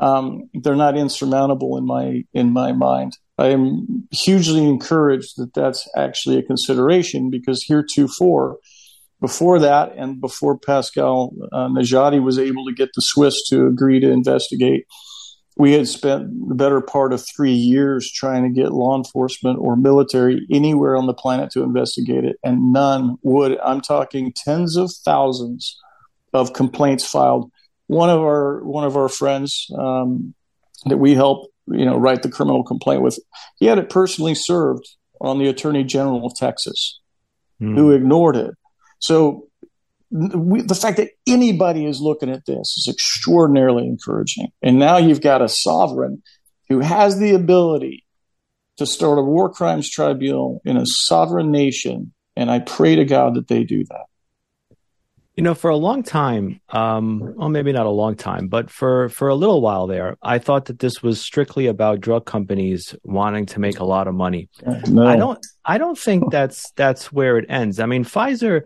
um, 0.00 0.50
they're 0.54 0.76
not 0.76 0.96
insurmountable 0.96 1.76
in 1.76 1.86
my 1.86 2.24
in 2.32 2.50
my 2.50 2.72
mind. 2.72 3.16
I 3.38 3.48
am 3.48 4.06
hugely 4.10 4.64
encouraged 4.64 5.34
that 5.38 5.54
that's 5.54 5.88
actually 5.96 6.38
a 6.38 6.42
consideration 6.42 7.30
because 7.30 7.64
heretofore, 7.64 8.58
before 9.20 9.58
that, 9.60 9.94
and 9.96 10.20
before 10.20 10.58
Pascal 10.58 11.32
uh, 11.52 11.68
Najadi 11.68 12.22
was 12.22 12.38
able 12.38 12.66
to 12.66 12.74
get 12.74 12.90
the 12.94 13.02
Swiss 13.02 13.48
to 13.48 13.66
agree 13.66 14.00
to 14.00 14.10
investigate, 14.10 14.84
we 15.56 15.72
had 15.72 15.86
spent 15.86 16.28
the 16.48 16.54
better 16.54 16.80
part 16.80 17.12
of 17.12 17.24
three 17.36 17.52
years 17.52 18.10
trying 18.10 18.42
to 18.42 18.48
get 18.48 18.72
law 18.72 18.96
enforcement 18.96 19.58
or 19.60 19.76
military 19.76 20.46
anywhere 20.50 20.96
on 20.96 21.06
the 21.06 21.14
planet 21.14 21.50
to 21.52 21.62
investigate 21.62 22.24
it, 22.24 22.36
and 22.42 22.72
none 22.72 23.16
would. 23.22 23.58
I'm 23.60 23.80
talking 23.80 24.32
tens 24.34 24.76
of 24.76 24.90
thousands 25.04 25.78
of 26.32 26.52
complaints 26.52 27.06
filed 27.06 27.50
one 27.86 28.08
of 28.08 28.20
our 28.20 28.64
one 28.64 28.84
of 28.84 28.96
our 28.96 29.08
friends 29.08 29.66
um, 29.78 30.34
that 30.86 30.96
we 30.96 31.14
help 31.14 31.51
you 31.66 31.84
know 31.84 31.96
write 31.96 32.22
the 32.22 32.30
criminal 32.30 32.64
complaint 32.64 33.02
with. 33.02 33.18
He 33.58 33.66
had 33.66 33.78
it 33.78 33.90
personally 33.90 34.34
served 34.34 34.88
on 35.20 35.38
the 35.38 35.48
attorney 35.48 35.84
general 35.84 36.26
of 36.26 36.34
texas 36.36 37.00
mm. 37.60 37.74
who 37.76 37.92
ignored 37.92 38.36
it. 38.36 38.54
So 38.98 39.48
we, 40.10 40.62
the 40.62 40.74
fact 40.74 40.98
that 40.98 41.10
anybody 41.26 41.86
is 41.86 42.00
looking 42.00 42.30
at 42.30 42.44
this 42.46 42.74
is 42.76 42.86
extraordinarily 42.90 43.86
encouraging. 43.86 44.48
And 44.60 44.78
now 44.78 44.98
you've 44.98 45.22
got 45.22 45.42
a 45.42 45.48
sovereign 45.48 46.22
who 46.68 46.80
has 46.80 47.18
the 47.18 47.34
ability 47.34 48.04
to 48.78 48.86
start 48.86 49.18
a 49.18 49.22
war 49.22 49.50
crimes 49.50 49.88
tribunal 49.88 50.60
in 50.64 50.76
a 50.76 50.86
sovereign 50.86 51.50
nation 51.50 52.12
and 52.36 52.50
i 52.50 52.58
pray 52.58 52.96
to 52.96 53.04
god 53.04 53.34
that 53.34 53.48
they 53.48 53.64
do 53.64 53.84
that 53.84 54.06
you 55.36 55.42
know, 55.42 55.54
for 55.54 55.70
a 55.70 55.76
long 55.76 56.02
time, 56.02 56.60
um, 56.68 57.34
well, 57.36 57.48
maybe 57.48 57.72
not 57.72 57.86
a 57.86 57.90
long 57.90 58.16
time, 58.16 58.48
but 58.48 58.70
for 58.70 59.08
for 59.08 59.28
a 59.28 59.34
little 59.34 59.62
while 59.62 59.86
there, 59.86 60.16
I 60.22 60.38
thought 60.38 60.66
that 60.66 60.78
this 60.78 61.02
was 61.02 61.22
strictly 61.22 61.66
about 61.66 62.00
drug 62.00 62.26
companies 62.26 62.94
wanting 63.02 63.46
to 63.46 63.60
make 63.60 63.78
a 63.78 63.84
lot 63.84 64.08
of 64.08 64.14
money. 64.14 64.50
No. 64.88 65.06
I 65.06 65.16
don't, 65.16 65.46
I 65.64 65.78
don't 65.78 65.98
think 65.98 66.30
that's 66.30 66.70
that's 66.72 67.10
where 67.10 67.38
it 67.38 67.46
ends. 67.48 67.80
I 67.80 67.86
mean, 67.86 68.04
Pfizer, 68.04 68.62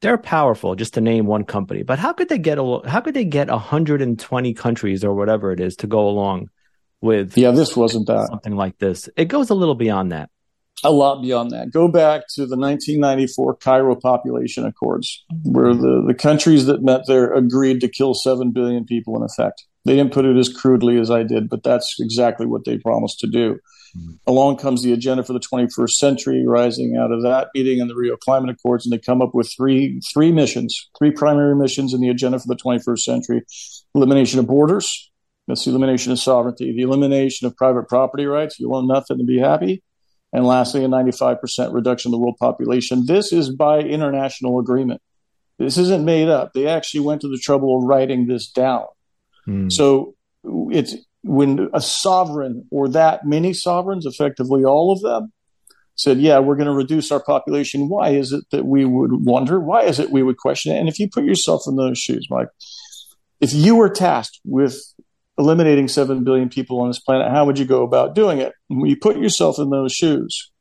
they're 0.00 0.18
powerful, 0.18 0.74
just 0.74 0.94
to 0.94 1.00
name 1.00 1.26
one 1.26 1.44
company, 1.44 1.84
but 1.84 2.00
how 2.00 2.12
could 2.12 2.28
they 2.28 2.38
get 2.38 2.58
a 2.58 2.80
how 2.86 3.00
could 3.00 3.14
they 3.14 3.24
get 3.24 3.48
120 3.48 4.54
countries 4.54 5.04
or 5.04 5.14
whatever 5.14 5.52
it 5.52 5.60
is 5.60 5.76
to 5.76 5.86
go 5.86 6.08
along 6.08 6.50
with? 7.00 7.38
Yeah, 7.38 7.52
this 7.52 7.76
wasn't 7.76 8.08
that 8.08 8.26
something 8.26 8.56
like 8.56 8.78
this. 8.78 9.08
It 9.16 9.26
goes 9.26 9.50
a 9.50 9.54
little 9.54 9.76
beyond 9.76 10.10
that 10.10 10.28
a 10.82 10.90
lot 10.90 11.22
beyond 11.22 11.50
that. 11.50 11.70
Go 11.70 11.88
back 11.88 12.22
to 12.34 12.46
the 12.46 12.56
1994 12.56 13.56
Cairo 13.56 13.96
Population 13.96 14.64
Accords, 14.64 15.24
where 15.44 15.74
the, 15.74 16.02
the 16.06 16.14
countries 16.14 16.66
that 16.66 16.82
met 16.82 17.02
there 17.06 17.32
agreed 17.32 17.80
to 17.80 17.88
kill 17.88 18.14
7 18.14 18.50
billion 18.52 18.84
people 18.84 19.16
in 19.16 19.22
effect. 19.22 19.64
They 19.84 19.96
didn't 19.96 20.12
put 20.12 20.24
it 20.24 20.36
as 20.36 20.48
crudely 20.48 20.98
as 20.98 21.10
I 21.10 21.22
did, 21.22 21.48
but 21.48 21.62
that's 21.62 21.96
exactly 22.00 22.46
what 22.46 22.64
they 22.64 22.78
promised 22.78 23.18
to 23.20 23.26
do. 23.26 23.58
Mm-hmm. 23.96 24.12
Along 24.26 24.56
comes 24.56 24.82
the 24.82 24.92
agenda 24.92 25.24
for 25.24 25.32
the 25.32 25.40
21st 25.40 25.90
century, 25.90 26.46
rising 26.46 26.96
out 26.96 27.12
of 27.12 27.22
that 27.22 27.48
meeting 27.54 27.80
and 27.80 27.90
the 27.90 27.96
Rio 27.96 28.16
Climate 28.16 28.50
Accords, 28.50 28.86
and 28.86 28.92
they 28.92 28.98
come 28.98 29.20
up 29.20 29.34
with 29.34 29.52
three 29.54 30.00
three 30.12 30.30
missions, 30.30 30.88
three 30.98 31.10
primary 31.10 31.56
missions 31.56 31.92
in 31.92 32.00
the 32.00 32.08
agenda 32.08 32.38
for 32.38 32.46
the 32.46 32.56
21st 32.56 32.98
century: 32.98 33.42
elimination 33.94 34.38
of 34.38 34.46
borders, 34.46 35.10
that's 35.50 35.64
the 35.64 35.70
elimination 35.70 36.12
of 36.12 36.20
sovereignty, 36.20 36.72
the 36.72 36.82
elimination 36.82 37.46
of 37.46 37.56
private 37.56 37.88
property 37.88 38.26
rights. 38.26 38.60
You 38.60 38.70
want 38.70 38.86
nothing 38.86 39.18
to 39.18 39.24
be 39.24 39.38
happy, 39.38 39.82
and 40.32 40.46
lastly, 40.46 40.84
a 40.84 40.88
95% 40.88 41.74
reduction 41.74 42.08
in 42.08 42.12
the 42.12 42.18
world 42.18 42.36
population. 42.38 43.04
This 43.06 43.32
is 43.32 43.50
by 43.50 43.80
international 43.80 44.60
agreement. 44.60 45.02
This 45.58 45.76
isn't 45.76 46.04
made 46.04 46.28
up. 46.28 46.52
They 46.52 46.66
actually 46.66 47.00
went 47.00 47.20
to 47.22 47.28
the 47.28 47.38
trouble 47.38 47.78
of 47.78 47.84
writing 47.84 48.26
this 48.26 48.50
down. 48.50 48.86
Hmm. 49.44 49.68
So 49.68 50.14
it's 50.44 50.94
when 51.22 51.68
a 51.74 51.80
sovereign 51.80 52.66
or 52.70 52.88
that 52.90 53.26
many 53.26 53.52
sovereigns, 53.52 54.06
effectively 54.06 54.64
all 54.64 54.92
of 54.92 55.02
them, 55.02 55.32
said, 55.96 56.18
Yeah, 56.18 56.38
we're 56.38 56.56
going 56.56 56.66
to 56.66 56.72
reduce 56.72 57.12
our 57.12 57.22
population, 57.22 57.88
why 57.88 58.10
is 58.10 58.32
it 58.32 58.44
that 58.52 58.64
we 58.64 58.84
would 58.84 59.24
wonder? 59.24 59.60
Why 59.60 59.82
is 59.82 59.98
it 59.98 60.10
we 60.10 60.22
would 60.22 60.38
question 60.38 60.74
it? 60.74 60.78
And 60.78 60.88
if 60.88 60.98
you 60.98 61.08
put 61.08 61.24
yourself 61.24 61.64
in 61.66 61.76
those 61.76 61.98
shoes, 61.98 62.26
Mike, 62.30 62.48
if 63.40 63.52
you 63.52 63.76
were 63.76 63.90
tasked 63.90 64.40
with 64.44 64.80
eliminating 65.40 65.88
7 65.88 66.22
billion 66.22 66.48
people 66.48 66.80
on 66.80 66.88
this 66.88 67.00
planet, 67.00 67.30
how 67.30 67.44
would 67.44 67.58
you 67.58 67.64
go 67.64 67.82
about 67.82 68.14
doing 68.14 68.38
it? 68.38 68.52
When 68.68 68.86
you 68.86 68.96
put 68.96 69.16
yourself 69.16 69.58
in 69.58 69.70
those 69.70 69.92
shoes, 69.92 70.52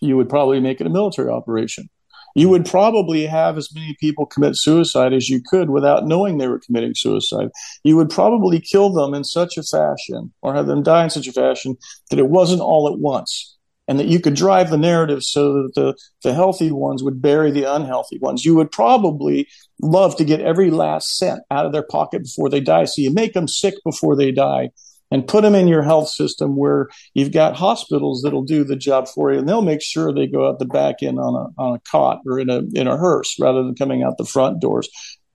you 0.00 0.16
would 0.16 0.28
probably 0.28 0.60
make 0.60 0.80
it 0.80 0.86
a 0.86 0.90
military 0.90 1.30
operation. 1.30 1.90
You 2.34 2.48
would 2.50 2.64
probably 2.64 3.26
have 3.26 3.58
as 3.58 3.74
many 3.74 3.96
people 3.98 4.24
commit 4.24 4.56
suicide 4.56 5.12
as 5.12 5.28
you 5.28 5.42
could 5.44 5.70
without 5.70 6.06
knowing 6.06 6.38
they 6.38 6.46
were 6.46 6.60
committing 6.64 6.94
suicide. 6.94 7.48
You 7.82 7.96
would 7.96 8.10
probably 8.10 8.60
kill 8.60 8.92
them 8.92 9.12
in 9.12 9.24
such 9.24 9.56
a 9.56 9.62
fashion 9.62 10.32
or 10.40 10.54
have 10.54 10.66
them 10.66 10.82
die 10.82 11.04
in 11.04 11.10
such 11.10 11.26
a 11.26 11.32
fashion 11.32 11.76
that 12.10 12.18
it 12.18 12.28
wasn't 12.28 12.60
all 12.60 12.88
at 12.92 12.98
once 12.98 13.57
and 13.88 13.98
that 13.98 14.06
you 14.06 14.20
could 14.20 14.34
drive 14.34 14.70
the 14.70 14.76
narrative 14.76 15.22
so 15.22 15.54
that 15.54 15.72
the, 15.74 15.96
the 16.22 16.34
healthy 16.34 16.70
ones 16.70 17.02
would 17.02 17.22
bury 17.22 17.50
the 17.50 17.64
unhealthy 17.64 18.18
ones. 18.18 18.44
You 18.44 18.54
would 18.56 18.70
probably 18.70 19.48
love 19.80 20.16
to 20.16 20.24
get 20.24 20.40
every 20.40 20.70
last 20.70 21.16
cent 21.16 21.40
out 21.50 21.66
of 21.66 21.72
their 21.72 21.86
pocket 21.90 22.22
before 22.22 22.50
they 22.50 22.60
die. 22.60 22.84
So 22.84 23.00
you 23.00 23.12
make 23.12 23.32
them 23.32 23.48
sick 23.48 23.74
before 23.84 24.14
they 24.14 24.30
die 24.30 24.70
and 25.10 25.26
put 25.26 25.42
them 25.42 25.54
in 25.54 25.68
your 25.68 25.82
health 25.82 26.10
system 26.10 26.54
where 26.54 26.88
you've 27.14 27.32
got 27.32 27.56
hospitals 27.56 28.20
that'll 28.22 28.42
do 28.42 28.62
the 28.62 28.76
job 28.76 29.08
for 29.08 29.32
you 29.32 29.38
and 29.38 29.48
they'll 29.48 29.62
make 29.62 29.82
sure 29.82 30.12
they 30.12 30.26
go 30.26 30.46
out 30.46 30.58
the 30.58 30.66
back 30.66 30.96
end 31.02 31.18
on 31.18 31.34
a, 31.34 31.62
on 31.62 31.76
a 31.76 31.80
cot 31.90 32.20
or 32.26 32.38
in 32.38 32.50
a, 32.50 32.60
in 32.74 32.86
a 32.86 32.98
hearse 32.98 33.36
rather 33.40 33.62
than 33.62 33.74
coming 33.74 34.02
out 34.02 34.18
the 34.18 34.26
front 34.26 34.60
doors. 34.60 34.88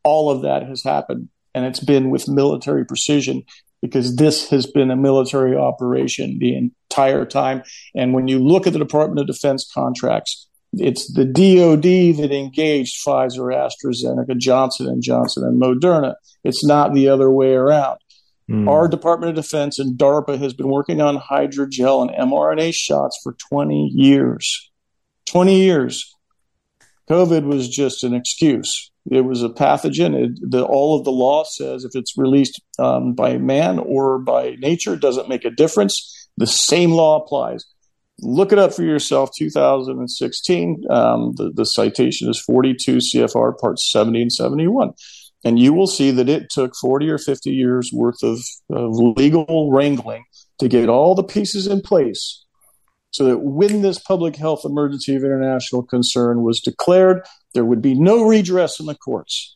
All 0.03 0.29
of 0.29 0.43
that 0.43 0.67
has 0.67 0.83
happened 0.83 1.29
and 1.55 1.65
it's 1.65 1.79
been 1.79 2.11
with 2.11 2.27
military 2.27 2.85
precision 2.85 3.43
because 3.83 4.15
this 4.15 4.49
has 4.49 4.65
been 4.65 4.89
a 4.89 4.95
military 4.95 5.57
operation 5.57 6.39
the 6.39 6.55
entire 6.55 7.25
time. 7.25 7.61
And 7.93 8.13
when 8.13 8.29
you 8.29 8.39
look 8.39 8.65
at 8.65 8.71
the 8.71 8.79
Department 8.79 9.19
of 9.19 9.27
Defense 9.27 9.69
contracts, 9.73 10.47
it's 10.71 11.13
the 11.13 11.25
DoD 11.25 12.15
that 12.17 12.31
engaged 12.33 13.05
Pfizer, 13.05 13.53
AstraZeneca, 13.53 14.37
Johnson 14.37 14.87
and 14.87 15.03
Johnson, 15.03 15.43
and 15.43 15.61
Moderna. 15.61 16.15
It's 16.45 16.65
not 16.65 16.93
the 16.93 17.09
other 17.09 17.29
way 17.29 17.51
around. 17.55 17.99
Mm. 18.49 18.69
Our 18.69 18.87
Department 18.87 19.31
of 19.31 19.43
Defense 19.43 19.77
and 19.79 19.97
DARPA 19.97 20.39
has 20.39 20.53
been 20.53 20.69
working 20.69 21.01
on 21.01 21.17
hydrogel 21.17 22.07
and 22.07 22.31
mRNA 22.31 22.73
shots 22.73 23.19
for 23.21 23.35
20 23.49 23.91
years. 23.93 24.71
20 25.25 25.57
years. 25.57 26.09
COVID 27.09 27.43
was 27.43 27.67
just 27.67 28.05
an 28.05 28.13
excuse. 28.13 28.92
It 29.11 29.21
was 29.21 29.43
a 29.43 29.49
pathogen. 29.49 30.15
It, 30.15 30.51
the, 30.51 30.63
all 30.63 30.97
of 30.97 31.03
the 31.03 31.11
law 31.11 31.43
says 31.43 31.83
if 31.83 31.91
it's 31.93 32.17
released 32.17 32.61
um, 32.79 33.13
by 33.13 33.37
man 33.37 33.79
or 33.79 34.19
by 34.19 34.55
nature, 34.59 34.93
it 34.93 35.01
doesn't 35.01 35.29
make 35.29 35.45
a 35.45 35.49
difference. 35.49 36.29
The 36.37 36.47
same 36.47 36.91
law 36.91 37.21
applies. 37.21 37.65
Look 38.19 38.53
it 38.53 38.59
up 38.59 38.73
for 38.73 38.83
yourself. 38.83 39.29
2016. 39.37 40.83
Um, 40.89 41.33
the, 41.35 41.51
the 41.53 41.65
citation 41.65 42.29
is 42.29 42.41
42 42.41 42.97
CFR 42.97 43.57
Parts 43.59 43.91
70 43.91 44.21
and 44.21 44.31
71 44.31 44.93
and 45.43 45.59
you 45.59 45.73
will 45.73 45.87
see 45.87 46.11
that 46.11 46.29
it 46.29 46.49
took 46.49 46.73
40 46.79 47.09
or 47.09 47.17
50 47.17 47.49
years 47.49 47.91
worth 47.93 48.23
of, 48.23 48.39
of, 48.71 48.95
legal 49.17 49.71
wrangling 49.71 50.23
to 50.59 50.67
get 50.67 50.89
all 50.89 51.15
the 51.15 51.23
pieces 51.23 51.67
in 51.67 51.81
place 51.81 52.43
so 53.13 53.25
that 53.25 53.37
when 53.39 53.83
this 53.83 53.99
public 53.99 54.35
health 54.35 54.65
emergency 54.65 55.15
of 55.15 55.23
international 55.23 55.83
concern 55.83 56.41
was 56.41 56.59
declared, 56.59 57.21
there 57.53 57.63
would 57.63 57.81
be 57.81 57.93
no 57.93 58.25
redress 58.25 58.79
in 58.79 58.87
the 58.87 58.95
courts, 58.95 59.55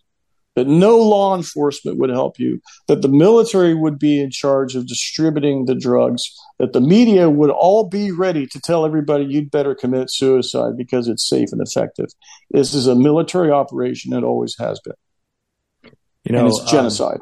that 0.55 0.67
no 0.67 0.97
law 0.97 1.35
enforcement 1.35 1.97
would 1.97 2.11
help 2.11 2.39
you, 2.39 2.61
that 2.87 3.01
the 3.01 3.07
military 3.07 3.73
would 3.73 3.97
be 3.97 4.21
in 4.21 4.29
charge 4.29 4.75
of 4.75 4.87
distributing 4.87 5.65
the 5.65 5.73
drugs, 5.73 6.31
that 6.59 6.73
the 6.73 6.79
media 6.79 7.31
would 7.31 7.49
all 7.49 7.89
be 7.89 8.11
ready 8.11 8.45
to 8.45 8.61
tell 8.61 8.85
everybody 8.85 9.25
you'd 9.25 9.49
better 9.49 9.73
commit 9.73 10.11
suicide 10.11 10.77
because 10.77 11.07
it's 11.07 11.27
safe 11.27 11.51
and 11.51 11.61
effective. 11.61 12.09
This 12.51 12.75
is 12.75 12.85
a 12.85 12.95
military 12.95 13.49
operation, 13.49 14.13
it 14.13 14.23
always 14.23 14.55
has 14.59 14.79
been. 14.81 15.91
You 16.25 16.33
know, 16.33 16.39
and 16.39 16.47
it's 16.49 16.59
um, 16.59 16.67
genocide. 16.67 17.15
Um, 17.15 17.21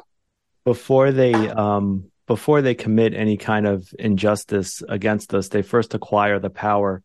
before 0.66 1.12
they 1.12 1.32
um, 1.32 2.10
before 2.26 2.62
they 2.62 2.74
commit 2.74 3.14
any 3.14 3.36
kind 3.36 3.66
of 3.66 3.88
injustice 3.98 4.82
against 4.88 5.32
us, 5.34 5.48
they 5.48 5.62
first 5.62 5.94
acquire 5.94 6.38
the 6.38 6.50
power 6.50 7.02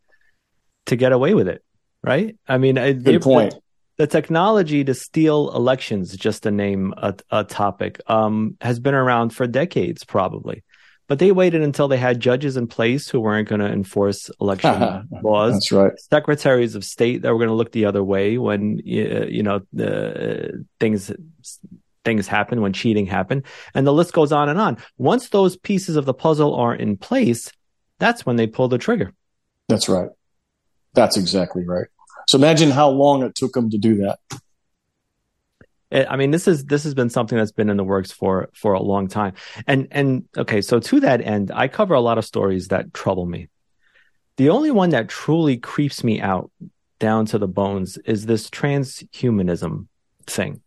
to 0.87 0.95
get 0.95 1.11
away 1.11 1.33
with 1.33 1.47
it, 1.47 1.63
right? 2.03 2.35
I 2.47 2.57
mean, 2.57 2.75
good 2.75 3.21
point. 3.21 3.53
The, 3.53 3.61
the, 4.05 4.07
technology 4.07 4.83
to 4.83 4.93
steal 4.93 5.51
elections, 5.55 6.15
just 6.17 6.43
to 6.43 6.51
name 6.51 6.93
a, 6.97 7.15
a 7.29 7.43
topic, 7.43 8.01
um, 8.07 8.57
has 8.61 8.79
been 8.79 8.95
around 8.95 9.29
for 9.29 9.45
decades, 9.45 10.03
probably. 10.03 10.63
But 11.07 11.19
they 11.19 11.33
waited 11.33 11.61
until 11.61 11.89
they 11.89 11.97
had 11.97 12.21
judges 12.21 12.55
in 12.55 12.67
place 12.67 13.09
who 13.09 13.19
weren't 13.19 13.49
going 13.49 13.59
to 13.59 13.67
enforce 13.67 14.31
election 14.39 15.09
laws. 15.23 15.53
That's 15.53 15.71
right. 15.71 15.91
Secretaries 16.09 16.73
of 16.73 16.85
state 16.85 17.21
that 17.21 17.33
were 17.33 17.37
going 17.37 17.49
to 17.49 17.53
look 17.53 17.73
the 17.73 17.85
other 17.85 18.03
way 18.03 18.37
when 18.37 18.79
you 18.85 19.43
know 19.43 19.59
the 19.73 20.65
things 20.79 21.11
things 22.03 22.27
happen, 22.27 22.61
when 22.61 22.73
cheating 22.73 23.05
happened, 23.05 23.45
and 23.73 23.85
the 23.85 23.93
list 23.93 24.13
goes 24.13 24.31
on 24.31 24.49
and 24.49 24.59
on. 24.59 24.77
Once 24.97 25.29
those 25.29 25.57
pieces 25.57 25.95
of 25.95 26.05
the 26.05 26.13
puzzle 26.13 26.55
are 26.55 26.75
in 26.75 26.97
place, 26.97 27.51
that's 27.99 28.25
when 28.25 28.35
they 28.35 28.47
pull 28.47 28.67
the 28.67 28.77
trigger. 28.77 29.13
That's 29.69 29.87
right. 29.87 30.09
That's 30.93 31.17
exactly 31.17 31.65
right. 31.65 31.87
So 32.27 32.37
imagine 32.37 32.71
how 32.71 32.89
long 32.89 33.23
it 33.23 33.35
took 33.35 33.53
them 33.53 33.69
to 33.69 33.77
do 33.77 33.97
that. 33.97 34.19
Eh, 35.91 36.05
I 36.09 36.15
mean, 36.15 36.31
this 36.31 36.47
is 36.47 36.65
this 36.65 36.83
has 36.83 36.93
been 36.93 37.09
something 37.09 37.37
that's 37.37 37.51
been 37.51 37.69
in 37.69 37.77
the 37.77 37.83
works 37.83 38.11
for 38.11 38.49
for 38.53 38.73
a 38.73 38.81
long 38.81 39.07
time. 39.07 39.33
And 39.67 39.87
and 39.91 40.25
okay, 40.37 40.61
so 40.61 40.79
to 40.79 40.99
that 41.01 41.21
end, 41.21 41.51
I 41.53 41.67
cover 41.67 41.93
a 41.93 42.01
lot 42.01 42.17
of 42.17 42.25
stories 42.25 42.69
that 42.69 42.93
trouble 42.93 43.25
me. 43.25 43.49
The 44.37 44.49
only 44.49 44.71
one 44.71 44.91
that 44.91 45.09
truly 45.09 45.57
creeps 45.57 46.03
me 46.03 46.21
out 46.21 46.51
down 46.99 47.25
to 47.27 47.37
the 47.37 47.47
bones 47.47 47.97
is 48.05 48.25
this 48.25 48.49
transhumanism 48.49 49.87
thing. 50.25 50.61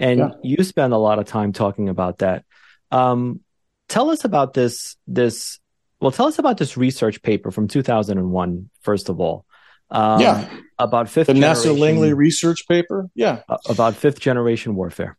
And 0.00 0.18
yeah. 0.18 0.30
you 0.42 0.64
spend 0.64 0.92
a 0.92 0.98
lot 0.98 1.18
of 1.18 1.26
time 1.26 1.52
talking 1.52 1.88
about 1.88 2.18
that. 2.18 2.44
Um, 2.90 3.40
tell 3.88 4.10
us 4.10 4.24
about 4.24 4.54
this, 4.54 4.96
this, 5.06 5.60
well, 6.00 6.10
tell 6.10 6.26
us 6.26 6.38
about 6.38 6.56
this 6.56 6.76
research 6.76 7.22
paper 7.22 7.50
from 7.50 7.68
2001, 7.68 8.70
first 8.80 9.10
of 9.10 9.20
all. 9.20 9.44
Um, 9.90 10.20
yeah. 10.20 10.48
About 10.78 11.10
fifth 11.10 11.26
the 11.26 11.34
NASA 11.34 11.78
Langley 11.78 12.14
research 12.14 12.66
paper. 12.66 13.08
Yeah. 13.14 13.42
About 13.68 13.94
fifth 13.94 14.20
generation 14.20 14.74
warfare. 14.74 15.18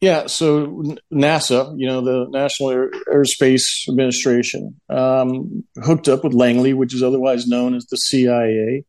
Yeah, 0.00 0.28
so 0.28 0.82
NASA, 1.12 1.78
you 1.78 1.86
know, 1.86 2.00
the 2.00 2.26
National 2.30 2.70
Air, 2.70 2.90
Airspace 3.12 3.86
Administration, 3.86 4.80
um, 4.88 5.64
hooked 5.76 6.08
up 6.08 6.24
with 6.24 6.32
Langley, 6.32 6.72
which 6.72 6.94
is 6.94 7.02
otherwise 7.02 7.46
known 7.46 7.74
as 7.74 7.84
the 7.84 7.96
CIA, 7.96 8.86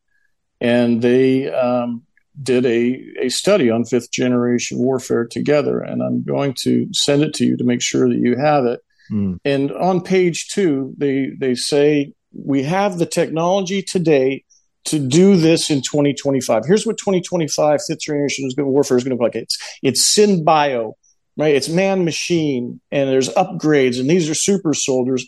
and 0.62 1.02
they 1.02 1.52
um, 1.52 2.04
did 2.42 2.66
a, 2.66 3.04
a 3.22 3.30
study 3.30 3.70
on 3.70 3.86
fifth 3.86 4.12
generation 4.12 4.78
warfare 4.78 5.26
together, 5.26 5.80
and 5.80 6.02
I'm 6.02 6.24
going 6.24 6.56
to 6.62 6.88
send 6.94 7.24
it 7.24 7.34
to 7.36 7.46
you 7.46 7.58
to 7.58 7.64
make 7.64 7.82
sure 7.82 8.08
that 8.08 8.18
you 8.18 8.38
have 8.38 8.66
it. 8.66 8.82
Mm. 9.12 9.40
And 9.44 9.72
on 9.72 10.02
page 10.02 10.48
two, 10.50 10.94
they 10.98 11.32
they 11.38 11.56
say 11.56 12.14
we 12.34 12.64
have 12.64 12.98
the 12.98 13.06
technology 13.06 13.82
today 13.82 14.44
to 14.86 15.00
do 15.00 15.36
this 15.36 15.70
in 15.70 15.82
2025. 15.82 16.66
Here's 16.66 16.86
what 16.86 16.98
2025 16.98 17.82
fifth 17.86 18.00
generation 18.00 18.50
warfare 18.58 18.98
is 18.98 19.04
going 19.04 19.16
to 19.16 19.22
look 19.22 19.34
like. 19.34 19.42
It's 19.42 19.58
it's 19.84 20.18
synbio, 20.18 20.94
right? 21.38 21.56
It's 21.56 21.70
man 21.70 22.06
machine, 22.06 22.80
and 22.92 23.10
there's 23.10 23.30
upgrades, 23.30 24.00
and 24.00 24.10
these 24.10 24.30
are 24.30 24.36
super 24.36 24.74
soldiers. 24.74 25.28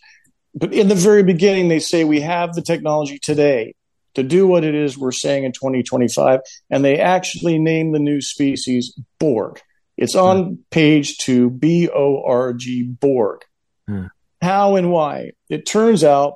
But 0.56 0.74
in 0.74 0.88
the 0.88 0.96
very 0.96 1.24
beginning, 1.24 1.68
they 1.68 1.80
say 1.80 2.04
we 2.04 2.22
have 2.22 2.54
the 2.54 2.62
technology 2.62 3.20
today 3.20 3.74
to 4.16 4.24
do 4.24 4.48
what 4.48 4.64
it 4.64 4.76
is 4.76 4.98
we're 4.98 5.12
saying 5.12 5.44
in 5.44 5.52
2025. 5.52 6.42
And 6.70 6.84
they 6.84 7.00
actually 7.00 7.60
name 7.60 7.92
the 7.92 8.00
new 8.00 8.22
species 8.22 8.98
Borg. 9.20 9.60
It's 9.98 10.16
on 10.16 10.44
hmm. 10.44 10.54
page 10.72 11.18
two, 11.18 11.50
B 11.50 11.90
O 11.94 12.24
R 12.26 12.54
G, 12.54 12.84
Borg. 12.84 13.42
Hmm. 13.88 14.06
How 14.42 14.76
and 14.76 14.92
why? 14.92 15.32
It 15.50 15.66
turns 15.66 16.04
out 16.04 16.36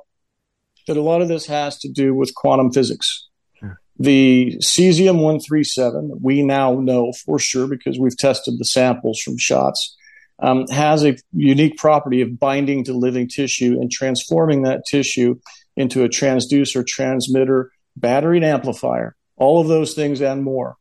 that 0.86 0.96
a 0.96 1.02
lot 1.02 1.22
of 1.22 1.28
this 1.28 1.46
has 1.46 1.78
to 1.80 1.88
do 1.88 2.14
with 2.14 2.34
quantum 2.34 2.72
physics. 2.72 3.28
Hmm. 3.60 3.72
The 3.98 4.56
cesium 4.62 5.16
137, 5.16 6.18
we 6.22 6.42
now 6.42 6.74
know 6.74 7.12
for 7.24 7.38
sure 7.38 7.66
because 7.66 7.98
we've 7.98 8.16
tested 8.16 8.54
the 8.58 8.64
samples 8.64 9.20
from 9.20 9.38
shots, 9.38 9.96
um, 10.40 10.66
has 10.68 11.04
a 11.04 11.16
unique 11.32 11.76
property 11.76 12.20
of 12.20 12.38
binding 12.38 12.84
to 12.84 12.92
living 12.92 13.28
tissue 13.28 13.78
and 13.80 13.90
transforming 13.90 14.62
that 14.62 14.84
tissue 14.88 15.38
into 15.78 16.04
a 16.04 16.08
transducer, 16.08 16.86
transmitter, 16.86 17.70
battery 17.96 18.38
and 18.38 18.44
amplifier, 18.44 19.14
all 19.36 19.60
of 19.60 19.68
those 19.68 19.94
things 19.94 20.20
and 20.20 20.42
more. 20.42 20.76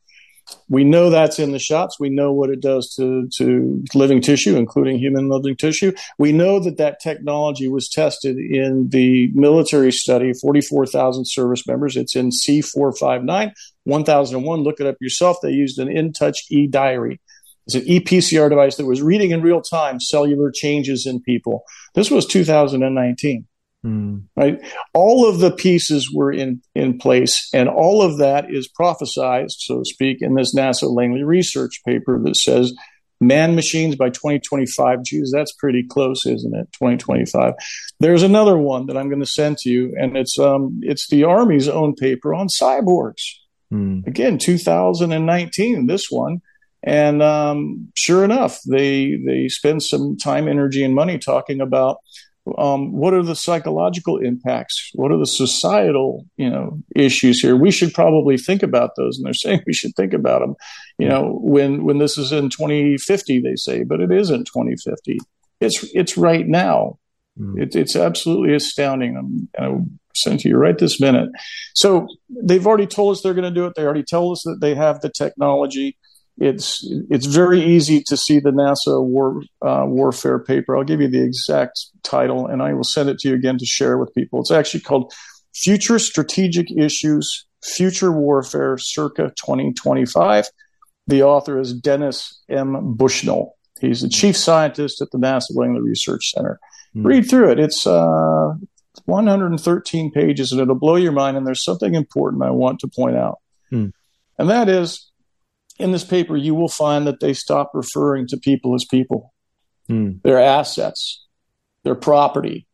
We 0.70 0.86
know 0.86 1.10
that's 1.10 1.40
in 1.40 1.52
the 1.52 1.60
shots. 1.60 2.00
We 2.00 2.10
know 2.10 2.32
what 2.32 2.50
it 2.50 2.62
does 2.62 2.94
to, 2.96 3.28
to 3.36 3.84
living 3.94 4.22
tissue, 4.22 4.56
including 4.56 4.98
human 4.98 5.28
living 5.28 5.58
tissue. 5.58 5.92
We 6.18 6.32
know 6.32 6.60
that 6.62 6.78
that 6.78 7.02
technology 7.02 7.68
was 7.68 7.90
tested 7.90 8.38
in 8.38 8.88
the 8.90 9.30
military 9.34 9.92
study, 9.92 10.34
44,000 10.34 11.26
service 11.26 11.68
members. 11.68 11.98
It's 11.98 12.16
in 12.16 12.30
C459, 12.30 13.52
1001. 13.84 14.60
Look 14.62 14.80
it 14.80 14.88
up 14.88 14.96
yourself. 15.02 15.38
They 15.42 15.52
used 15.52 15.80
an 15.80 15.90
InTouch 15.90 16.46
e 16.50 16.68
diary. 16.68 17.20
It's 17.66 17.76
an 17.76 17.82
ePCR 17.82 18.50
device 18.50 18.78
that 18.78 18.86
was 18.86 19.02
reading 19.02 19.32
in 19.32 19.42
real 19.42 19.62
time 19.62 20.00
cellular 20.00 20.50
changes 20.50 21.06
in 21.06 21.22
people. 21.22 21.64
This 21.94 22.10
was 22.10 22.26
2019. 22.26 23.46
Mm. 23.88 24.24
Right, 24.36 24.60
all 24.94 25.30
of 25.30 25.40
the 25.40 25.52
pieces 25.52 26.12
were 26.14 26.32
in 26.32 26.62
in 26.76 26.98
place, 26.98 27.48
and 27.54 27.70
all 27.70 28.02
of 28.02 28.18
that 28.18 28.54
is 28.54 28.70
prophesized, 28.70 29.56
so 29.60 29.80
to 29.80 29.86
speak, 29.86 30.18
in 30.22 30.36
this 30.36 30.54
NASA 30.54 30.94
Langley 30.94 31.24
research 31.24 31.82
paper 31.86 32.20
that 32.24 32.36
says 32.36 32.74
man 33.22 33.56
machines 33.56 33.96
by 33.96 34.10
2025. 34.10 35.04
Geez, 35.04 35.32
that's 35.34 35.54
pretty 35.54 35.84
close, 35.84 36.26
isn't 36.26 36.56
it? 36.56 36.68
2025. 36.74 37.54
There's 38.00 38.24
another 38.24 38.58
one 38.58 38.88
that 38.88 38.98
I'm 38.98 39.10
going 39.10 39.22
to 39.22 39.26
send 39.26 39.58
to 39.60 39.70
you, 39.70 39.96
and 39.98 40.18
it's 40.18 40.38
um 40.38 40.82
it's 40.84 41.08
the 41.08 41.24
Army's 41.24 41.70
own 41.70 41.96
paper 41.96 42.34
on 42.34 42.48
cyborgs. 42.48 43.22
Mm. 43.74 44.06
Again, 44.06 44.38
2019. 44.38 45.88
This 45.88 46.08
one. 46.10 46.42
And 46.84 47.22
um, 47.24 47.92
sure 47.96 48.24
enough, 48.24 48.60
they 48.68 49.18
they 49.26 49.48
spend 49.50 49.84
some 49.84 50.16
time, 50.16 50.48
energy, 50.48 50.84
and 50.84 50.94
money 50.94 51.18
talking 51.18 51.60
about 51.60 51.98
um, 52.58 52.92
what 52.92 53.14
are 53.14 53.24
the 53.24 53.36
psychological 53.36 54.18
impacts? 54.18 54.92
What 54.94 55.12
are 55.12 55.18
the 55.18 55.26
societal, 55.26 56.26
you 56.38 56.50
know, 56.50 56.80
issues 56.96 57.40
here? 57.40 57.56
We 57.56 57.72
should 57.72 57.94
probably 57.94 58.38
think 58.38 58.64
about 58.64 58.92
those, 58.96 59.18
and 59.18 59.26
they're 59.26 59.34
saying 59.46 59.64
we 59.66 59.74
should 59.74 59.96
think 59.96 60.14
about 60.14 60.40
them. 60.40 60.56
You 60.98 61.10
know, 61.10 61.40
when 61.42 61.84
when 61.84 61.98
this 61.98 62.18
is 62.18 62.32
in 62.32 62.50
2050, 62.50 63.42
they 63.42 63.56
say, 63.56 63.84
but 63.84 64.02
it 64.02 64.12
isn't 64.12 64.46
2050. 64.46 65.20
It's 65.60 65.84
it's 65.94 66.18
right 66.18 66.48
now. 66.48 67.00
Mm. 67.40 67.62
It, 67.62 67.76
it's 67.76 67.96
absolutely 67.96 68.56
astounding. 68.56 69.18
I'm, 69.18 69.50
i 69.60 69.80
sent 70.16 70.40
to 70.42 70.50
you 70.50 70.58
right 70.58 70.78
this 70.78 71.00
minute. 71.00 71.30
So 71.76 72.08
they've 72.44 72.66
already 72.66 72.88
told 72.88 73.12
us 73.12 73.22
they're 73.22 73.36
going 73.36 73.44
to 73.44 73.52
do 73.52 73.68
it. 73.68 73.74
They 73.76 73.84
already 73.84 74.04
told 74.04 74.34
us 74.38 74.44
that 74.44 74.60
they 74.62 74.74
have 74.74 75.00
the 75.02 75.10
technology 75.10 75.96
it's 76.40 76.88
it's 77.10 77.26
very 77.26 77.62
easy 77.62 78.02
to 78.04 78.16
see 78.16 78.40
the 78.40 78.52
NASA 78.52 79.04
war 79.04 79.42
uh, 79.62 79.86
warfare 79.88 80.40
paper. 80.40 80.78
I'll 80.78 80.84
give 80.84 81.02
you 81.02 81.08
the 81.08 81.24
exact 81.24 81.80
title, 82.04 82.46
and 82.46 82.62
I 82.62 82.74
will 82.74 82.84
send 82.84 83.10
it 83.10 83.20
to 83.20 83.30
you 83.30 83.36
again 83.36 83.58
to 83.58 83.66
share 83.66 83.98
with 83.98 84.14
people. 84.14 84.40
It's 84.40 84.52
actually 84.52 84.82
called 84.82 85.14
"Future 85.56 85.98
Strategic 85.98 86.72
Issues: 86.72 87.48
Future 87.64 88.12
Warfare, 88.12 88.78
circa 88.78 89.34
2025." 89.36 90.48
The 91.08 91.24
author 91.24 91.60
is 91.60 91.74
Dennis 91.74 92.40
M. 92.50 92.96
Bushnell. 92.96 93.56
He's 93.80 94.02
the 94.02 94.10
chief 94.10 94.36
scientist 94.38 95.02
at 95.02 95.10
the 95.12 95.18
NASA 95.18 95.56
Langley 95.56 95.82
Research 95.82 96.32
Center. 96.32 96.60
Mm. 96.96 97.06
Read 97.06 97.30
through 97.30 97.52
it. 97.52 97.60
It's 97.60 97.88
uh, 97.88 98.54
113 99.06 100.12
pages, 100.12 100.52
and 100.52 100.62
it'll 100.62 100.76
blow 100.76 100.98
your 100.98 101.14
mind. 101.14 101.36
And 101.36 101.48
there's 101.48 101.64
something 101.64 101.96
important 101.96 102.44
I 102.44 102.52
want 102.52 102.80
to 102.82 102.88
point 102.88 103.16
out, 103.16 103.40
mm. 103.72 103.92
and 104.38 104.50
that 104.52 104.70
is 104.70 105.07
in 105.78 105.92
this 105.92 106.04
paper, 106.04 106.36
you 106.36 106.56
will 106.56 106.70
find 106.70 107.08
that 107.08 107.20
they 107.20 107.34
stop 107.34 107.72
referring 107.74 108.28
to 108.28 108.38
people 108.38 108.76
as 108.76 108.86
people, 108.86 109.34
mm. 109.90 110.22
their 110.24 110.40
assets, 110.40 111.26
their 111.84 111.96
property. 111.96 112.68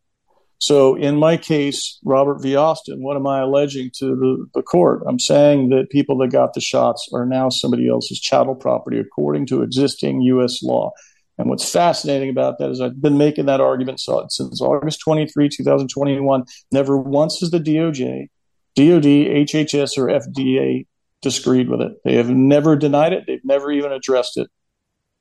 So, 0.60 0.96
in 0.96 1.18
my 1.18 1.36
case, 1.36 2.00
Robert 2.06 2.42
V. 2.42 2.56
Austin, 2.56 3.04
what 3.04 3.18
am 3.18 3.28
I 3.28 3.42
alleging 3.42 3.92
to 3.98 4.16
the, 4.16 4.46
the 4.54 4.62
court? 4.62 5.04
I'm 5.06 5.20
saying 5.20 5.70
that 5.70 5.89
people 5.89 6.18
that 6.20 6.32
got 6.32 6.54
the 6.54 6.62
shots 6.62 7.10
are 7.13 7.26
now 7.26 7.50
somebody 7.50 7.89
else's 7.89 8.22
chattel 8.22 8.56
property 8.56 8.98
according 8.98 9.48
to 9.48 9.62
existing 9.62 10.22
U.S. 10.22 10.63
law. 10.63 10.92
And 11.38 11.50
what's 11.50 11.70
fascinating 11.70 12.30
about 12.30 12.60
that 12.60 12.70
is 12.70 12.80
I've 12.80 13.02
been 13.02 13.18
making 13.18 13.48
that 13.48 13.60
argument 13.60 14.00
since 14.00 14.62
August 14.62 15.02
23, 15.04 15.50
2021. 15.50 16.44
Never 16.72 16.98
once 16.98 17.39
has 17.42 17.52
the 17.52 17.60
DOJ, 17.60 18.28
DOD, 18.76 19.04
HHS, 19.04 19.98
or 19.98 20.08
FDA 20.08 20.86
disagreed 21.24 21.70
with 21.70 21.82
it. 21.82 21.94
They 22.04 22.16
have 22.16 22.30
never 22.30 22.76
denied 22.76 23.14
it. 23.14 23.24
They've 23.26 23.44
never 23.44 23.72
even 23.72 23.92
addressed 23.92 24.38
it. 24.38 24.50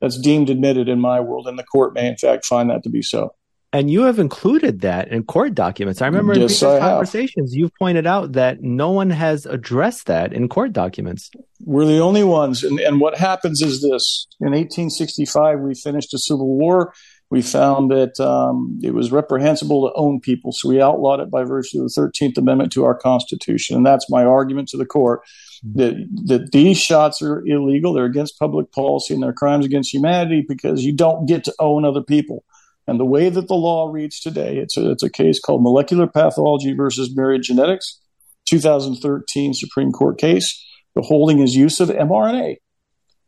That's 0.01 0.19
deemed 0.19 0.49
admitted 0.49 0.89
in 0.89 0.99
my 0.99 1.21
world, 1.21 1.47
and 1.47 1.57
the 1.57 1.63
court 1.63 1.93
may, 1.93 2.07
in 2.07 2.17
fact, 2.17 2.45
find 2.45 2.69
that 2.69 2.83
to 2.83 2.89
be 2.89 3.01
so. 3.01 3.33
And 3.73 3.89
you 3.89 4.03
have 4.03 4.19
included 4.19 4.81
that 4.81 5.07
in 5.07 5.23
court 5.23 5.55
documents. 5.55 5.99
I 5.99 6.05
remember 6.05 6.33
in 6.33 6.41
yes, 6.41 6.59
previous 6.59 6.79
conversations, 6.79 7.55
you've 7.55 7.73
pointed 7.73 8.05
out 8.05 8.33
that 8.33 8.61
no 8.61 8.91
one 8.91 9.09
has 9.09 9.47
addressed 9.47 10.05
that 10.05 10.31
in 10.31 10.47
court 10.47 10.73
documents. 10.73 11.31
We're 11.59 11.85
the 11.85 11.97
only 11.97 12.23
ones. 12.23 12.63
And, 12.63 12.79
and 12.79 12.99
what 13.01 13.17
happens 13.17 13.63
is 13.63 13.81
this 13.81 14.27
in 14.39 14.49
1865, 14.49 15.59
we 15.61 15.73
finished 15.73 16.13
a 16.13 16.19
civil 16.19 16.55
war. 16.55 16.93
We 17.31 17.41
found 17.41 17.89
that 17.89 18.19
um, 18.19 18.79
it 18.83 18.93
was 18.93 19.11
reprehensible 19.11 19.89
to 19.89 19.95
own 19.95 20.19
people. 20.19 20.51
So 20.51 20.69
we 20.69 20.79
outlawed 20.79 21.19
it 21.19 21.31
by 21.31 21.43
virtue 21.43 21.81
of 21.81 21.91
the 21.91 21.99
13th 21.99 22.37
Amendment 22.37 22.73
to 22.73 22.85
our 22.85 22.93
Constitution. 22.93 23.75
And 23.75 23.83
that's 23.83 24.07
my 24.07 24.23
argument 24.23 24.67
to 24.69 24.77
the 24.77 24.85
court 24.85 25.21
that 25.63 25.95
that 26.25 26.51
these 26.51 26.77
shots 26.77 27.21
are 27.21 27.45
illegal. 27.45 27.93
They're 27.93 28.05
against 28.05 28.39
public 28.39 28.71
policy 28.71 29.13
and 29.13 29.23
they're 29.23 29.33
crimes 29.33 29.65
against 29.65 29.93
humanity 29.93 30.45
because 30.47 30.83
you 30.83 30.93
don't 30.93 31.25
get 31.25 31.45
to 31.45 31.53
own 31.59 31.85
other 31.85 32.03
people. 32.03 32.43
And 32.85 32.99
the 32.99 33.05
way 33.05 33.29
that 33.29 33.47
the 33.47 33.55
law 33.55 33.89
reads 33.89 34.19
today, 34.19 34.57
it's 34.57 34.75
a, 34.75 34.91
it's 34.91 35.03
a 35.03 35.09
case 35.09 35.39
called 35.39 35.63
Molecular 35.63 36.05
Pathology 36.05 36.73
versus 36.73 37.15
Myriad 37.15 37.43
Genetics, 37.43 38.01
2013 38.45 39.53
Supreme 39.53 39.93
Court 39.93 40.17
case. 40.17 40.61
The 40.95 41.01
holding 41.01 41.39
is 41.39 41.55
use 41.55 41.79
of 41.79 41.89
mRNA 41.89 42.57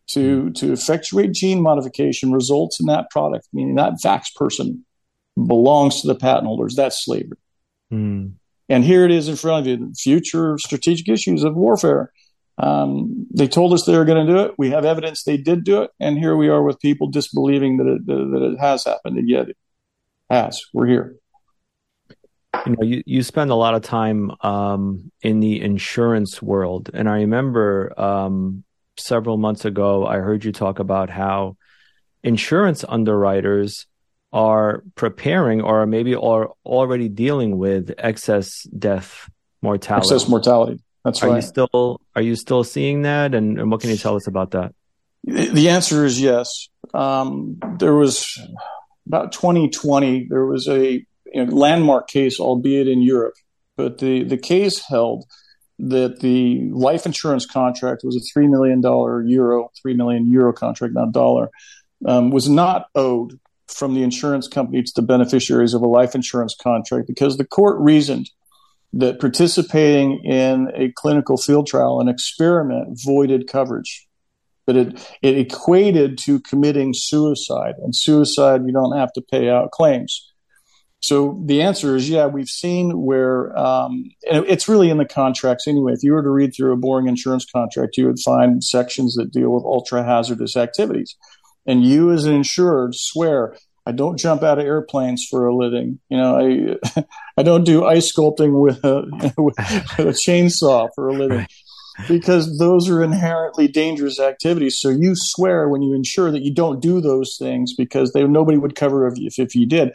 to 0.08 0.52
to 0.52 0.74
effectuate 0.74 1.32
gene 1.32 1.62
modification 1.62 2.32
results 2.32 2.80
in 2.80 2.86
that 2.88 3.10
product, 3.10 3.48
meaning 3.54 3.76
that 3.76 3.94
vax 4.04 4.26
person 4.36 4.86
belongs 5.36 6.02
to 6.02 6.08
the 6.08 6.16
patent 6.16 6.48
holders. 6.48 6.76
That's 6.76 7.04
slavery. 7.04 7.38
Mm. 7.92 8.34
And 8.68 8.84
here 8.84 9.06
it 9.06 9.12
is 9.12 9.30
in 9.30 9.36
front 9.36 9.66
of 9.66 9.80
you: 9.80 9.94
future 9.98 10.58
strategic 10.58 11.08
issues 11.08 11.44
of 11.44 11.56
warfare. 11.56 12.12
Um, 12.58 13.28
they 13.34 13.48
told 13.48 13.74
us 13.74 13.86
they 13.86 13.98
were 13.98 14.06
going 14.06 14.26
to 14.26 14.34
do 14.34 14.40
it. 14.40 14.54
We 14.58 14.70
have 14.72 14.86
evidence 14.86 15.24
they 15.24 15.38
did 15.38 15.64
do 15.64 15.82
it, 15.84 15.92
and 16.00 16.18
here 16.18 16.36
we 16.36 16.50
are 16.50 16.64
with 16.64 16.80
people 16.80 17.10
disbelieving 17.10 17.78
that 17.78 17.88
it, 17.88 18.06
that 18.06 18.52
it 18.54 18.60
has 18.60 18.86
happened, 18.86 19.18
and 19.18 19.30
yet 19.30 19.50
it 19.50 19.58
has. 20.30 20.62
We're 20.74 20.88
here. 20.88 21.16
You 22.66 22.72
know, 22.72 22.84
you, 22.84 23.04
you 23.06 23.24
spend 23.24 23.52
a 23.52 23.56
lot 23.56 23.76
of 23.76 23.82
time 23.82 24.32
um, 24.42 25.12
in 25.22 25.42
the 25.42 25.62
insurance 25.62 26.42
world, 26.42 26.90
and 26.94 27.10
I 27.10 27.18
remember 27.18 27.94
um, 28.00 28.64
several 28.98 29.38
months 29.38 29.66
ago 29.66 30.06
I 30.06 30.18
heard 30.20 30.46
you 30.46 30.52
talk 30.52 30.80
about 30.80 31.10
how 31.10 31.58
insurance 32.24 32.86
underwriters 32.88 33.86
are 34.32 34.84
preparing 34.96 35.62
or 35.62 35.86
maybe 35.86 36.16
are 36.16 36.52
already 36.66 37.08
dealing 37.10 37.58
with 37.58 37.94
excess 37.98 38.64
death 38.64 39.30
mortality. 39.62 40.08
Excess 40.14 40.30
mortality. 40.30 40.80
That's 41.06 41.22
are 41.22 41.30
right. 41.30 41.36
You 41.36 41.42
still 41.44 42.02
are 42.16 42.22
you 42.22 42.36
still 42.36 42.64
seeing 42.64 43.04
that, 43.04 43.36
and, 43.36 43.60
and 43.60 43.72
what 43.72 43.80
can 43.80 43.92
you 43.92 43.96
tell 43.96 44.16
us 44.16 44.28
about 44.28 44.52
that? 44.52 44.74
The 45.24 45.70
answer 45.70 46.04
is 46.04 46.20
yes. 46.20 46.68
Um, 46.94 47.60
there 47.78 47.94
was 47.94 48.38
about 49.08 49.32
2020. 49.32 50.28
There 50.30 50.46
was 50.46 50.68
a 50.68 51.06
you 51.32 51.46
know, 51.46 51.56
landmark 51.56 52.08
case, 52.08 52.40
albeit 52.40 52.88
in 52.88 53.04
Europe, 53.04 53.36
but 53.78 54.00
the 54.00 54.24
the 54.24 54.38
case 54.38 54.84
held 54.84 55.26
that 55.78 56.22
the 56.22 56.70
life 56.72 57.06
insurance 57.06 57.46
contract 57.46 58.02
was 58.04 58.16
a 58.16 58.34
three 58.34 58.48
million 58.48 58.82
dollar 58.82 59.22
euro, 59.22 59.70
three 59.80 59.94
million 59.94 60.32
euro 60.32 60.54
contract, 60.54 60.96
not 60.96 61.12
dollar, 61.12 61.52
um, 62.08 62.32
was 62.32 62.50
not 62.50 62.88
owed 62.96 63.40
from 63.68 63.94
the 63.94 64.02
insurance 64.02 64.48
company 64.48 64.82
to 64.82 64.92
the 64.96 65.02
beneficiaries 65.04 65.76
of 65.76 65.84
a 65.84 65.88
life 65.88 66.16
insurance 66.16 66.56
contract 66.60 67.08
because 67.08 67.38
the 67.38 67.46
court 67.46 67.78
reasoned 67.80 68.28
that 68.96 69.20
participating 69.20 70.24
in 70.24 70.72
a 70.74 70.92
clinical 70.96 71.38
field 71.38 71.68
trial, 71.68 72.00
an 72.00 72.08
experiment, 72.08 73.00
voided 73.04 73.48
coverage. 73.48 74.08
That 74.68 74.78
it, 74.78 75.16
it 75.22 75.38
equated 75.38 76.18
to 76.20 76.40
committing 76.40 76.94
suicide, 76.96 77.76
and 77.84 77.96
suicide, 77.96 78.66
you 78.66 78.72
don't 78.72 78.98
have 78.98 79.14
to 79.14 79.22
pay 79.22 79.48
out 79.48 79.70
claims. 79.72 80.32
So 81.02 81.40
the 81.46 81.62
answer 81.62 81.96
is 81.96 82.10
yeah, 82.10 82.26
we've 82.26 82.50
seen 82.50 83.04
where, 83.04 83.56
um, 83.56 84.06
it's 84.24 84.68
really 84.68 84.90
in 84.90 84.98
the 84.98 85.06
contracts 85.06 85.68
anyway. 85.68 85.94
If 85.94 86.02
you 86.02 86.14
were 86.14 86.24
to 86.24 86.32
read 86.32 86.56
through 86.56 86.74
a 86.74 86.78
boring 86.78 87.08
insurance 87.08 87.46
contract, 87.46 87.98
you 87.98 88.08
would 88.08 88.20
find 88.20 88.64
sections 88.64 89.14
that 89.16 89.32
deal 89.32 89.52
with 89.52 89.64
ultra 89.66 90.04
hazardous 90.04 90.58
activities. 90.58 91.16
And 91.68 91.86
you, 91.86 92.12
as 92.12 92.26
an 92.26 92.34
insured, 92.34 92.96
swear 92.96 93.56
I 93.86 93.92
don't 93.92 94.18
jump 94.18 94.44
out 94.44 94.58
of 94.58 94.66
airplanes 94.66 95.26
for 95.30 95.46
a 95.46 95.56
living. 95.56 96.00
You 96.10 96.18
know, 96.18 96.80
I 96.96 97.04
I 97.38 97.44
don't 97.44 97.64
do 97.64 97.86
ice 97.86 98.12
sculpting 98.12 98.62
with 98.62 98.84
a 98.84 99.04
with 99.38 99.58
a 99.60 100.14
chainsaw 100.14 100.90
for 100.96 101.10
a 101.10 101.14
living. 101.14 101.48
Because 102.10 102.60
those 102.60 102.90
are 102.90 103.02
inherently 103.02 103.70
dangerous 103.70 104.20
activities. 104.20 104.78
So 104.80 104.90
you 104.90 105.14
swear 105.16 105.70
when 105.70 105.82
you 105.82 105.96
ensure 105.96 106.30
that 106.30 106.42
you 106.42 106.54
don't 106.54 106.82
do 106.82 107.00
those 107.00 107.38
things 107.40 107.74
because 107.74 108.12
they, 108.12 108.26
nobody 108.26 108.58
would 108.58 108.76
cover 108.76 109.08
if, 109.08 109.40
if 109.40 109.56
you 109.56 109.66
did. 109.66 109.94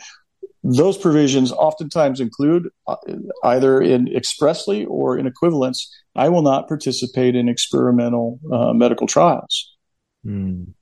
Those 0.64 0.96
provisions 0.96 1.52
oftentimes 1.52 2.18
include 2.18 2.70
uh, 2.86 2.96
either 3.44 3.82
in 3.82 4.08
expressly 4.16 4.86
or 4.86 5.18
in 5.18 5.26
equivalence. 5.26 5.94
I 6.16 6.30
will 6.30 6.40
not 6.40 6.68
participate 6.68 7.36
in 7.36 7.50
experimental 7.50 8.40
uh, 8.50 8.72
medical 8.72 9.06
trials. 9.06 9.70
Mm. 10.24 10.72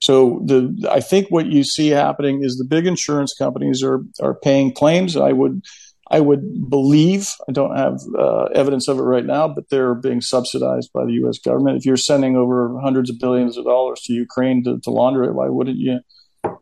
So 0.00 0.42
the 0.44 0.88
I 0.90 1.00
think 1.00 1.28
what 1.30 1.46
you 1.46 1.64
see 1.64 1.88
happening 1.88 2.42
is 2.42 2.56
the 2.56 2.64
big 2.64 2.86
insurance 2.86 3.34
companies 3.36 3.82
are 3.82 4.00
are 4.20 4.34
paying 4.34 4.72
claims. 4.72 5.16
I 5.16 5.32
would 5.32 5.62
I 6.10 6.20
would 6.20 6.70
believe, 6.70 7.34
I 7.48 7.52
don't 7.52 7.76
have 7.76 8.00
uh, 8.18 8.44
evidence 8.54 8.88
of 8.88 8.98
it 8.98 9.02
right 9.02 9.24
now, 9.24 9.46
but 9.48 9.68
they're 9.68 9.94
being 9.94 10.22
subsidized 10.22 10.90
by 10.94 11.04
the 11.04 11.12
U.S. 11.12 11.38
government. 11.38 11.76
If 11.76 11.84
you're 11.84 11.98
sending 11.98 12.34
over 12.34 12.78
hundreds 12.80 13.10
of 13.10 13.18
billions 13.18 13.58
of 13.58 13.64
dollars 13.66 14.00
to 14.04 14.14
Ukraine 14.14 14.64
to, 14.64 14.80
to 14.80 14.90
launder 14.90 15.24
it, 15.24 15.34
why 15.34 15.48
wouldn't 15.48 15.76
you, 15.76 16.00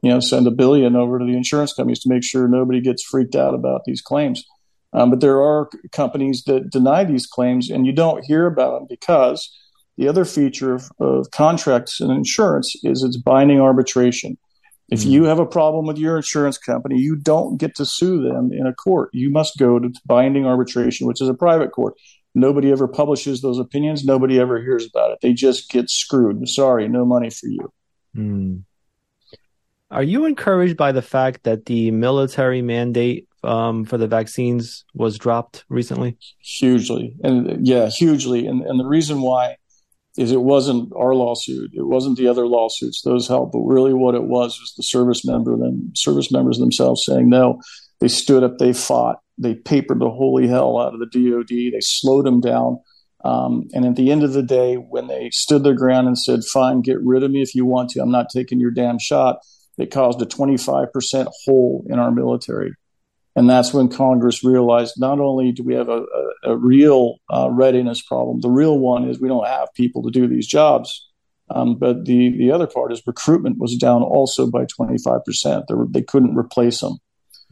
you 0.03 0.11
know, 0.11 0.19
send 0.19 0.49
a 0.49 0.51
billion 0.51 0.97
over 0.97 1.21
to 1.21 1.25
the 1.25 1.37
insurance 1.37 1.73
companies 1.75 2.01
to 2.01 2.09
make 2.09 2.25
sure 2.25 2.49
nobody 2.49 2.81
gets 2.81 3.05
freaked 3.05 3.37
out 3.37 3.55
about 3.55 3.83
these 3.87 4.01
claims? 4.01 4.45
Um, 4.93 5.11
but 5.11 5.21
there 5.21 5.41
are 5.41 5.69
companies 5.93 6.43
that 6.47 6.71
deny 6.71 7.05
these 7.05 7.27
claims, 7.27 7.71
and 7.71 7.87
you 7.87 7.93
don't 7.93 8.25
hear 8.25 8.47
about 8.47 8.73
them 8.73 8.87
because 8.89 9.49
the 9.97 10.09
other 10.09 10.25
feature 10.25 10.75
of, 10.75 10.91
of 10.99 11.31
contracts 11.31 12.01
and 12.01 12.11
insurance 12.11 12.75
is 12.83 13.03
it's 13.03 13.17
binding 13.17 13.61
arbitration. 13.61 14.39
If 14.89 15.01
mm-hmm. 15.01 15.11
you 15.11 15.25
have 15.25 15.39
a 15.39 15.47
problem 15.47 15.87
with 15.87 15.99
your 15.99 16.17
insurance 16.17 16.59
company, 16.59 16.99
you 16.99 17.17
don't 17.17 17.57
get 17.57 17.75
to 17.77 17.87
sue 17.87 18.23
them 18.23 18.53
in 18.53 18.67
a 18.67 18.75
court. 18.75 19.11
You 19.13 19.31
must 19.31 19.59
go 19.59 19.79
to 19.79 19.93
binding 20.05 20.47
arbitration, 20.47 21.07
which 21.07 21.21
is 21.21 21.29
a 21.29 21.35
private 21.35 21.73
court. 21.73 21.95
Nobody 22.35 22.71
ever 22.71 22.87
publishes 22.87 23.41
those 23.41 23.59
opinions. 23.59 24.05
Nobody 24.05 24.39
ever 24.39 24.61
hears 24.61 24.87
about 24.87 25.13
it. 25.13 25.19
They 25.23 25.33
just 25.33 25.71
get 25.71 25.89
screwed. 25.89 26.47
Sorry, 26.49 26.87
no 26.87 27.05
money 27.05 27.31
for 27.31 27.47
you. 27.47 27.73
Mm. 28.15 28.63
Are 29.91 30.03
you 30.03 30.27
encouraged 30.27 30.77
by 30.77 30.93
the 30.93 31.03
fact 31.03 31.45
that 31.45 31.67
the 31.67 31.91
military 31.93 32.61
mandate 32.61 33.29
um, 33.43 33.85
for 33.85 33.97
the 33.97 34.09
vaccines 34.09 34.85
was 34.95 35.17
dropped 35.17 35.65
recently? 35.69 36.19
Hugely, 36.41 37.15
and 37.23 37.67
yeah, 37.67 37.89
hugely. 37.89 38.47
And 38.47 38.63
and 38.63 38.79
the 38.79 38.87
reason 38.87 39.23
why 39.23 39.57
is 40.17 40.33
it 40.33 40.43
wasn't 40.43 40.93
our 40.97 41.15
lawsuit, 41.15 41.73
it 41.75 41.87
wasn't 41.87 42.17
the 42.17 42.29
other 42.29 42.47
lawsuits; 42.47 43.03
those 43.03 43.29
helped. 43.29 43.53
But 43.53 43.61
really, 43.61 43.93
what 43.93 44.15
it 44.15 44.25
was 44.25 44.59
was 44.59 44.75
the 44.77 44.83
service 44.83 45.25
member, 45.25 45.57
then 45.57 45.93
service 45.95 46.33
members 46.33 46.59
themselves 46.59 47.05
saying 47.05 47.29
no. 47.29 47.61
They 48.01 48.09
stood 48.09 48.43
up, 48.43 48.59
they 48.59 48.73
fought, 48.73 49.21
they 49.39 49.55
papered 49.55 50.01
the 50.01 50.11
holy 50.11 50.47
hell 50.47 50.79
out 50.79 50.95
of 50.95 51.01
the 51.01 51.07
DoD. 51.07 51.73
They 51.73 51.81
slowed 51.81 52.27
them 52.27 52.41
down. 52.41 52.81
Um, 53.25 53.69
and 53.75 53.85
at 53.85 53.97
the 53.97 54.13
end 54.13 54.23
of 54.23 54.33
the 54.33 54.43
day, 54.43 54.77
when 54.77 55.09
they 55.09 55.31
stood 55.33 55.65
their 55.65 55.75
ground 55.75 56.07
and 56.07 56.19
said, 56.19 56.45
"Fine, 56.45 56.83
get 56.83 57.03
rid 57.03 57.23
of 57.23 57.31
me 57.31 57.43
if 57.43 57.55
you 57.55 57.65
want 57.65 57.91
to. 57.91 58.01
I'm 58.01 58.11
not 58.11 58.29
taking 58.31 58.61
your 58.61 58.71
damn 58.71 58.99
shot," 58.99 59.39
it 59.79 59.91
caused 59.91 60.23
a 60.23 60.27
25% 60.27 61.29
hole 61.45 61.85
in 61.89 61.99
our 61.99 62.11
military. 62.11 62.73
And 63.37 63.51
that's 63.51 63.75
when 63.75 63.89
Congress 63.89 64.43
realized 64.43 64.95
not 64.99 65.21
only 65.21 65.53
do 65.53 65.63
we 65.63 65.75
have 65.75 65.91
a, 65.91 66.05
a, 66.45 66.53
a 66.53 66.57
real 66.57 67.19
uh, 67.31 67.51
readiness 67.51 68.01
problem, 68.01 68.41
the 68.41 68.49
real 68.49 68.79
one 68.79 69.09
is 69.09 69.21
we 69.21 69.29
don't 69.29 69.47
have 69.47 69.69
people 69.75 70.03
to 70.03 70.11
do 70.11 70.27
these 70.27 70.47
jobs. 70.47 71.07
Um, 71.51 71.79
but 71.79 72.07
the, 72.07 72.37
the 72.37 72.51
other 72.51 72.67
part 72.67 72.93
is 72.93 73.03
recruitment 73.07 73.59
was 73.59 73.77
down 73.77 74.03
also 74.03 74.51
by 74.51 74.65
25%. 74.65 75.67
They, 75.69 75.75
were, 75.75 75.87
they 75.89 76.03
couldn't 76.03 76.37
replace 76.37 76.81
them. 76.81 76.97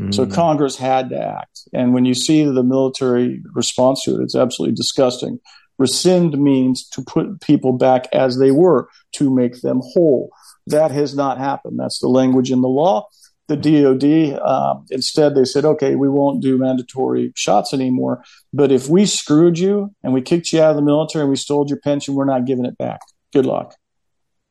Mm. 0.01 0.13
So 0.13 0.27
Congress 0.27 0.77
had 0.77 1.11
to 1.11 1.19
act. 1.21 1.61
And 1.75 1.93
when 1.93 2.07
you 2.07 2.15
see 2.15 2.45
the 2.45 2.65
military 2.65 3.43
response 3.55 4.03
to 4.05 4.17
it, 4.17 4.23
it's 4.23 4.35
absolutely 4.35 4.75
disgusting. 4.75 5.39
Rescind 5.79 6.39
means 6.39 6.89
to 6.91 7.03
put 7.03 7.41
people 7.43 7.75
back 7.75 8.07
as 8.13 8.39
they 8.39 8.51
were, 8.51 8.89
to 9.17 9.33
make 9.33 9.61
them 9.61 9.81
whole. 9.93 10.31
That 10.67 10.93
has 10.93 11.15
not 11.15 11.37
happened. 11.37 11.79
That's 11.79 12.01
the 12.01 12.09
language 12.09 12.51
in 12.51 12.63
the 12.63 12.69
law 12.69 13.09
the 13.49 13.57
DoD. 13.57 14.41
Um, 14.41 14.87
instead, 14.91 15.35
they 15.35 15.45
said, 15.45 15.65
okay, 15.65 15.95
we 15.95 16.09
won't 16.09 16.43
do 16.43 16.59
mandatory 16.59 17.33
shots 17.37 17.75
anymore. 17.75 18.25
But 18.53 18.73
if 18.73 18.89
we 18.89 19.07
screwed 19.07 19.59
you 19.59 19.95
and 20.03 20.13
we 20.13 20.23
kicked 20.23 20.53
you 20.53 20.63
out 20.63 20.71
of 20.71 20.77
the 20.77 20.83
military 20.83 21.23
and 21.23 21.31
we 21.31 21.37
stole 21.37 21.67
your 21.69 21.81
pension, 21.81 22.15
we're 22.15 22.25
not 22.25 22.47
giving 22.47 22.65
it 22.65 22.79
back. 22.79 23.01
Good 23.33 23.47
luck. 23.47 23.75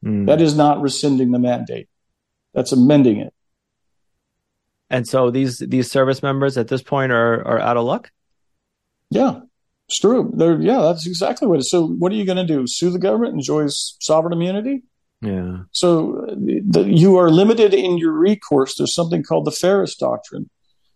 Mm. 0.06 0.27
That 0.27 0.41
is 0.41 0.56
not 0.56 0.82
rescinding 0.82 1.32
the 1.32 1.39
mandate. 1.39 1.88
That's 2.53 2.71
amending 2.71 3.19
it. 3.19 3.34
And 4.89 5.08
so 5.08 5.32
these 5.32 5.58
these 5.58 5.89
service 5.89 6.21
members 6.21 6.56
at 6.58 6.67
this 6.67 6.84
point 6.84 7.12
are 7.12 7.43
are 7.47 7.60
out 7.60 7.77
of 7.77 7.86
luck. 7.86 8.12
Yeah, 9.10 9.39
it's 9.88 9.99
true. 9.99 10.32
They're 10.36 10.62
yeah, 10.62 10.82
that's 10.82 11.08
exactly 11.08 11.47
what 11.47 11.56
it 11.56 11.62
is. 11.62 11.71
So 11.71 11.88
what 11.88 12.12
are 12.12 12.15
you 12.15 12.25
going 12.25 12.45
to 12.45 12.45
do? 12.45 12.67
Sue 12.67 12.91
the 12.91 12.99
government? 12.99 13.34
Enjoys 13.34 13.97
sovereign 13.99 14.34
immunity? 14.34 14.84
Yeah. 15.23 15.59
So 15.71 16.25
the, 16.36 16.86
you 16.86 17.17
are 17.17 17.29
limited 17.29 17.73
in 17.73 17.97
your 17.97 18.12
recourse. 18.12 18.75
There's 18.75 18.93
something 18.93 19.23
called 19.23 19.45
the 19.45 19.51
Feres 19.51 19.95
Doctrine. 19.95 20.49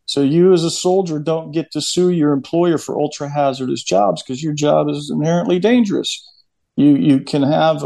So 0.05 0.21
you, 0.21 0.53
as 0.53 0.63
a 0.63 0.71
soldier, 0.71 1.19
don't 1.19 1.51
get 1.51 1.71
to 1.71 1.81
sue 1.81 2.09
your 2.09 2.33
employer 2.33 2.77
for 2.77 2.99
ultra 2.99 3.29
hazardous 3.29 3.83
jobs 3.83 4.21
because 4.21 4.43
your 4.43 4.53
job 4.53 4.89
is 4.89 5.11
inherently 5.13 5.59
dangerous. 5.59 6.25
You 6.75 6.95
you 6.95 7.19
can 7.21 7.41
have 7.41 7.81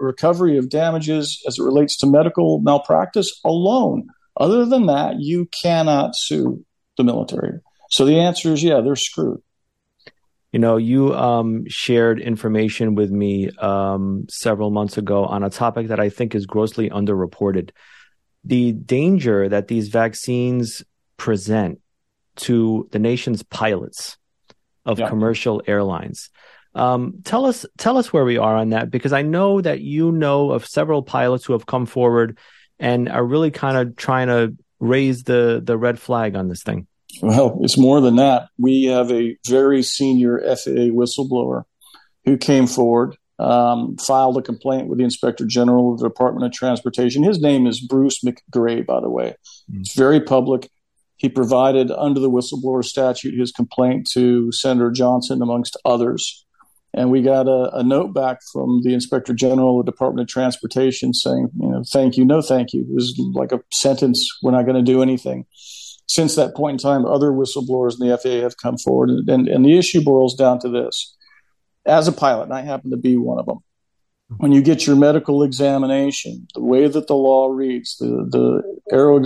recovery 0.00 0.58
of 0.58 0.70
damages 0.70 1.42
as 1.46 1.58
it 1.58 1.64
relates 1.64 1.96
to 1.98 2.06
medical 2.06 2.60
malpractice 2.60 3.40
alone. 3.44 4.08
Other 4.38 4.64
than 4.64 4.86
that, 4.86 5.16
you 5.18 5.48
cannot 5.62 6.16
sue 6.16 6.64
the 6.96 7.04
military. 7.04 7.60
So 7.90 8.04
the 8.04 8.20
answer 8.20 8.52
is 8.52 8.62
yeah, 8.62 8.80
they're 8.80 8.96
screwed. 8.96 9.42
You 10.52 10.58
know, 10.58 10.78
you 10.78 11.14
um, 11.14 11.64
shared 11.68 12.20
information 12.20 12.94
with 12.94 13.10
me 13.10 13.50
um, 13.58 14.26
several 14.30 14.70
months 14.70 14.96
ago 14.96 15.26
on 15.26 15.42
a 15.42 15.50
topic 15.50 15.88
that 15.88 16.00
I 16.00 16.08
think 16.08 16.34
is 16.34 16.46
grossly 16.46 16.88
underreported. 16.88 17.70
The 18.44 18.72
danger 18.72 19.48
that 19.48 19.68
these 19.68 19.88
vaccines 19.88 20.82
present 21.18 21.80
to 22.36 22.88
the 22.92 22.98
nation's 22.98 23.42
pilots 23.42 24.16
of 24.86 24.98
yeah. 24.98 25.08
commercial 25.08 25.60
airlines. 25.66 26.30
Um, 26.74 27.20
tell 27.24 27.44
us, 27.44 27.66
tell 27.76 27.98
us 27.98 28.12
where 28.12 28.24
we 28.24 28.38
are 28.38 28.56
on 28.56 28.70
that, 28.70 28.90
because 28.90 29.12
I 29.12 29.22
know 29.22 29.60
that 29.60 29.80
you 29.80 30.12
know 30.12 30.52
of 30.52 30.64
several 30.64 31.02
pilots 31.02 31.44
who 31.44 31.52
have 31.52 31.66
come 31.66 31.84
forward 31.84 32.38
and 32.78 33.08
are 33.08 33.24
really 33.24 33.50
kind 33.50 33.76
of 33.76 33.96
trying 33.96 34.28
to 34.28 34.54
raise 34.80 35.24
the 35.24 35.60
the 35.62 35.76
red 35.76 35.98
flag 35.98 36.36
on 36.36 36.48
this 36.48 36.62
thing. 36.62 36.86
Well, 37.22 37.58
it's 37.62 37.78
more 37.78 38.00
than 38.00 38.16
that. 38.16 38.48
We 38.58 38.84
have 38.84 39.10
a 39.10 39.36
very 39.46 39.82
senior 39.82 40.40
FAA 40.40 40.92
whistleblower 40.92 41.64
who 42.24 42.36
came 42.36 42.66
forward, 42.66 43.16
um, 43.38 43.96
filed 43.96 44.36
a 44.36 44.42
complaint 44.42 44.88
with 44.88 44.98
the 44.98 45.04
Inspector 45.04 45.44
General 45.46 45.94
of 45.94 46.00
the 46.00 46.08
Department 46.08 46.46
of 46.46 46.52
Transportation. 46.52 47.22
His 47.22 47.40
name 47.40 47.66
is 47.66 47.80
Bruce 47.80 48.20
McGray, 48.22 48.84
by 48.84 49.00
the 49.00 49.10
way. 49.10 49.34
Mm-hmm. 49.70 49.80
It's 49.80 49.94
very 49.94 50.20
public. 50.20 50.68
He 51.16 51.28
provided, 51.28 51.90
under 51.90 52.20
the 52.20 52.30
whistleblower 52.30 52.84
statute, 52.84 53.38
his 53.38 53.50
complaint 53.50 54.08
to 54.12 54.52
Senator 54.52 54.90
Johnson, 54.90 55.42
amongst 55.42 55.76
others. 55.84 56.44
And 56.94 57.10
we 57.10 57.22
got 57.22 57.48
a, 57.48 57.76
a, 57.76 57.82
note 57.82 58.14
back 58.14 58.38
from 58.52 58.82
the 58.82 58.94
Inspector 58.94 59.32
General 59.34 59.80
of 59.80 59.86
the 59.86 59.92
Department 59.92 60.28
of 60.28 60.32
Transportation 60.32 61.12
saying, 61.12 61.50
you 61.60 61.68
know, 61.68 61.82
thank 61.92 62.16
you, 62.16 62.24
no 62.24 62.40
thank 62.40 62.72
you. 62.72 62.82
It 62.82 62.94
was 62.94 63.14
like 63.34 63.52
a 63.52 63.60
sentence, 63.72 64.26
we're 64.42 64.52
not 64.52 64.64
going 64.64 64.82
to 64.82 64.92
do 64.92 65.02
anything 65.02 65.44
since 66.08 66.36
that 66.36 66.56
point 66.56 66.80
in 66.80 66.90
time, 66.90 67.04
other 67.04 67.30
whistleblowers 67.30 68.00
in 68.00 68.08
the 68.08 68.16
FAA 68.16 68.42
have 68.42 68.56
come 68.56 68.78
forward. 68.78 69.10
And, 69.10 69.28
and, 69.28 69.48
and, 69.48 69.64
the 69.64 69.78
issue 69.78 70.02
boils 70.02 70.34
down 70.34 70.58
to 70.60 70.68
this. 70.68 71.14
As 71.86 72.08
a 72.08 72.12
pilot, 72.12 72.44
and 72.44 72.54
I 72.54 72.62
happen 72.62 72.90
to 72.90 72.96
be 72.96 73.16
one 73.16 73.38
of 73.38 73.46
them, 73.46 73.58
when 74.36 74.52
you 74.52 74.60
get 74.60 74.86
your 74.86 74.96
medical 74.96 75.42
examination, 75.42 76.46
the 76.54 76.62
way 76.62 76.86
that 76.86 77.06
the 77.06 77.16
law 77.16 77.48
reads, 77.48 77.96
the, 77.96 78.06
the 78.06 78.62
aero, 78.92 79.20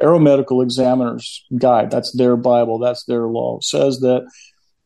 aeromedical 0.00 0.62
examiner's 0.62 1.44
guide, 1.58 1.90
that's 1.90 2.16
their 2.16 2.36
Bible, 2.36 2.78
that's 2.78 3.04
their 3.04 3.26
law, 3.26 3.58
says 3.60 4.00
that 4.00 4.28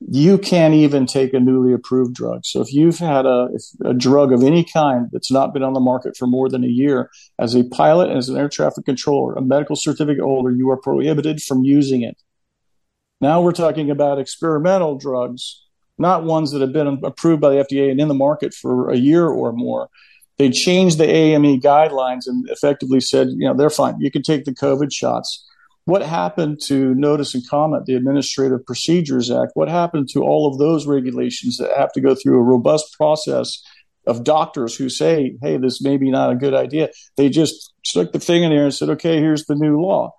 you 0.01 0.39
can't 0.39 0.75
even 0.75 1.07
take 1.07 1.35
a 1.35 1.41
newly 1.41 1.73
approved 1.73 2.15
drug. 2.15 2.45
So 2.45 2.61
if 2.61 2.73
you've 2.73 2.99
had 2.99 3.27
a, 3.27 3.49
a 3.85 3.93
drug 3.93 4.33
of 4.33 4.45
any 4.45 4.65
kind 4.65 5.09
that's 5.13 5.31
not 5.31 5.53
been 5.53 5.65
on 5.65 5.73
the 5.73 5.81
market 5.81 6.17
for 6.17 6.27
more 6.27 6.49
than 6.49 6.63
a 6.63 6.69
year, 6.69 7.11
as 7.39 7.55
a 7.55 7.65
pilot 7.65 8.11
as 8.11 8.29
an 8.29 8.37
air 8.37 8.49
traffic 8.49 8.85
controller, 8.85 9.35
a 9.35 9.43
medical 9.43 9.75
certificate 9.75 10.23
holder, 10.23 10.53
you 10.53 10.71
are 10.71 10.77
prohibited 10.77 11.43
from 11.43 11.65
using 11.65 12.03
it. 12.03 12.17
Now 13.21 13.41
we're 13.41 13.53
talking 13.53 13.91
about 13.91 14.21
experimental 14.21 14.97
drugs, 14.97 15.65
not 15.99 16.23
ones 16.23 16.53
that 16.53 16.61
have 16.61 16.73
been 16.73 17.01
approved 17.03 17.41
by 17.41 17.51
the 17.51 17.65
FDA 17.65 17.91
and 17.91 18.01
in 18.01 18.07
the 18.07 18.15
market 18.15 18.55
for 18.55 18.91
a 18.91 18.97
year 18.97 19.27
or 19.27 19.53
more. 19.53 19.89
They 20.37 20.51
changed 20.51 20.99
the 20.99 21.11
AME 21.11 21.61
guidelines 21.61 22.29
and 22.29 22.49
effectively 22.49 23.01
said, 23.01 23.29
you 23.31 23.49
know, 23.49 23.55
they're 23.55 23.71
fine. 23.71 24.01
You 24.01 24.13
can 24.13 24.23
take 24.23 24.45
the 24.45 24.55
COVID 24.55 24.93
shots 24.93 25.45
what 25.89 26.03
happened 26.03 26.61
to 26.61 26.95
notice 26.95 27.35
and 27.35 27.49
comment 27.49 27.87
the 27.87 27.95
Administrative 27.95 28.65
Procedures 28.67 29.31
Act? 29.31 29.53
What 29.55 29.71
happened 29.71 30.11
to 30.11 30.21
all 30.21 30.47
of 30.47 30.59
those 30.59 30.87
regulations 30.87 31.57
that 31.57 31.75
have 31.79 31.93
to 31.93 32.03
go 32.03 32.15
through 32.15 32.37
a 32.37 32.43
robust 32.43 32.95
process 32.99 33.63
of 34.07 34.23
doctors 34.23 34.77
who 34.77 34.91
say, 34.91 35.39
hey, 35.41 35.57
this 35.57 35.81
may 35.81 35.97
be 35.97 36.11
not 36.11 36.31
a 36.31 36.37
good 36.37 36.53
idea? 36.53 36.91
They 37.17 37.31
just 37.31 37.73
stuck 37.87 38.13
the 38.13 38.21
thing 38.21 38.43
in 38.43 38.51
there 38.51 38.65
and 38.65 38.75
said, 38.75 38.91
okay, 38.91 39.17
here's 39.19 39.47
the 39.47 39.55
new 39.55 39.81
law. 39.81 40.13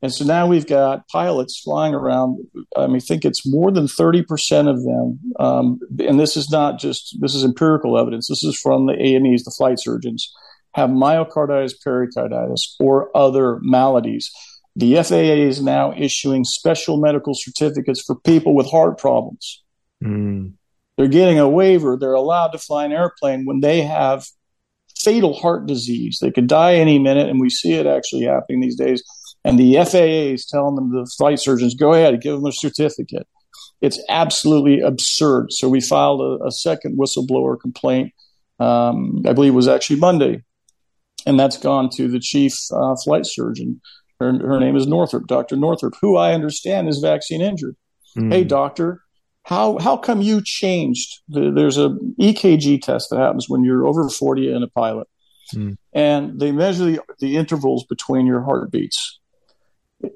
And 0.00 0.10
so 0.10 0.24
now 0.24 0.46
we've 0.46 0.66
got 0.66 1.06
pilots 1.08 1.60
flying 1.60 1.92
around. 1.92 2.38
I 2.74 2.86
mean, 2.86 2.96
I 2.96 3.00
think 3.00 3.26
it's 3.26 3.46
more 3.46 3.70
than 3.70 3.84
30% 3.84 4.70
of 4.70 4.82
them. 4.84 5.20
Um, 5.38 5.80
and 5.98 6.18
this 6.18 6.34
is 6.34 6.48
not 6.50 6.80
just, 6.80 7.18
this 7.20 7.34
is 7.34 7.44
empirical 7.44 7.98
evidence. 7.98 8.28
This 8.28 8.42
is 8.42 8.58
from 8.58 8.86
the 8.86 8.94
AMEs, 8.94 9.44
the 9.44 9.54
flight 9.54 9.78
surgeons, 9.78 10.32
have 10.72 10.88
myocarditis, 10.88 11.74
pericarditis, 11.84 12.74
or 12.80 13.14
other 13.14 13.58
maladies 13.60 14.30
the 14.76 15.02
FAA 15.02 15.46
is 15.48 15.62
now 15.62 15.94
issuing 15.96 16.44
special 16.44 16.96
medical 16.96 17.34
certificates 17.34 18.02
for 18.02 18.16
people 18.16 18.54
with 18.54 18.70
heart 18.70 18.98
problems. 18.98 19.62
Mm. 20.02 20.54
They're 20.96 21.08
getting 21.08 21.38
a 21.38 21.48
waiver. 21.48 21.96
They're 21.96 22.12
allowed 22.12 22.48
to 22.48 22.58
fly 22.58 22.84
an 22.84 22.92
airplane 22.92 23.44
when 23.44 23.60
they 23.60 23.82
have 23.82 24.26
fatal 24.98 25.34
heart 25.34 25.66
disease. 25.66 26.18
They 26.20 26.30
could 26.30 26.46
die 26.46 26.74
any 26.74 26.98
minute, 26.98 27.28
and 27.28 27.40
we 27.40 27.50
see 27.50 27.74
it 27.74 27.86
actually 27.86 28.24
happening 28.24 28.60
these 28.60 28.76
days. 28.76 29.02
And 29.44 29.58
the 29.58 29.76
FAA 29.84 30.32
is 30.32 30.46
telling 30.46 30.76
them, 30.76 30.90
the 30.90 31.10
flight 31.18 31.38
surgeons, 31.38 31.74
go 31.74 31.92
ahead, 31.92 32.20
give 32.22 32.36
them 32.36 32.46
a 32.46 32.52
certificate. 32.52 33.26
It's 33.80 34.00
absolutely 34.08 34.80
absurd. 34.80 35.52
So 35.52 35.68
we 35.68 35.80
filed 35.80 36.20
a, 36.20 36.46
a 36.46 36.50
second 36.50 36.98
whistleblower 36.98 37.60
complaint. 37.60 38.12
Um, 38.58 39.22
I 39.26 39.32
believe 39.34 39.52
it 39.52 39.56
was 39.56 39.68
actually 39.68 39.98
Monday. 39.98 40.42
And 41.26 41.38
that's 41.38 41.58
gone 41.58 41.90
to 41.96 42.08
the 42.08 42.20
chief 42.20 42.54
uh, 42.72 42.96
flight 43.02 43.26
surgeon. 43.26 43.80
Her, 44.20 44.32
her 44.46 44.60
name 44.60 44.76
is 44.76 44.86
Northrup, 44.86 45.26
Dr. 45.26 45.56
Northrup, 45.56 45.94
who 46.00 46.16
I 46.16 46.34
understand 46.34 46.88
is 46.88 46.98
vaccine 46.98 47.40
injured. 47.40 47.76
Mm. 48.16 48.32
Hey, 48.32 48.44
doctor, 48.44 49.02
how 49.42 49.78
how 49.78 49.96
come 49.96 50.22
you 50.22 50.40
changed? 50.42 51.20
The, 51.28 51.50
there's 51.50 51.78
a 51.78 51.90
EKG 52.20 52.82
test 52.82 53.10
that 53.10 53.18
happens 53.18 53.48
when 53.48 53.64
you're 53.64 53.86
over 53.86 54.08
40 54.08 54.52
and 54.52 54.64
a 54.64 54.68
pilot, 54.68 55.08
mm. 55.54 55.76
and 55.92 56.40
they 56.40 56.52
measure 56.52 56.84
the, 56.84 57.00
the 57.18 57.36
intervals 57.36 57.84
between 57.88 58.26
your 58.26 58.42
heartbeats. 58.42 59.20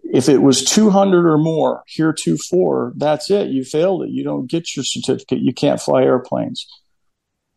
If 0.05 0.29
it 0.29 0.39
was 0.39 0.65
200 0.65 1.27
or 1.27 1.39
more, 1.39 1.83
heretofore, 1.87 2.93
that's 2.97 3.31
it. 3.31 3.49
You 3.49 3.65
failed 3.65 4.03
it. 4.03 4.11
You 4.11 4.23
don't 4.23 4.49
get 4.49 4.77
your 4.77 4.85
certificate. 4.85 5.39
You 5.39 5.55
can't 5.55 5.81
fly 5.81 6.03
airplanes. 6.03 6.67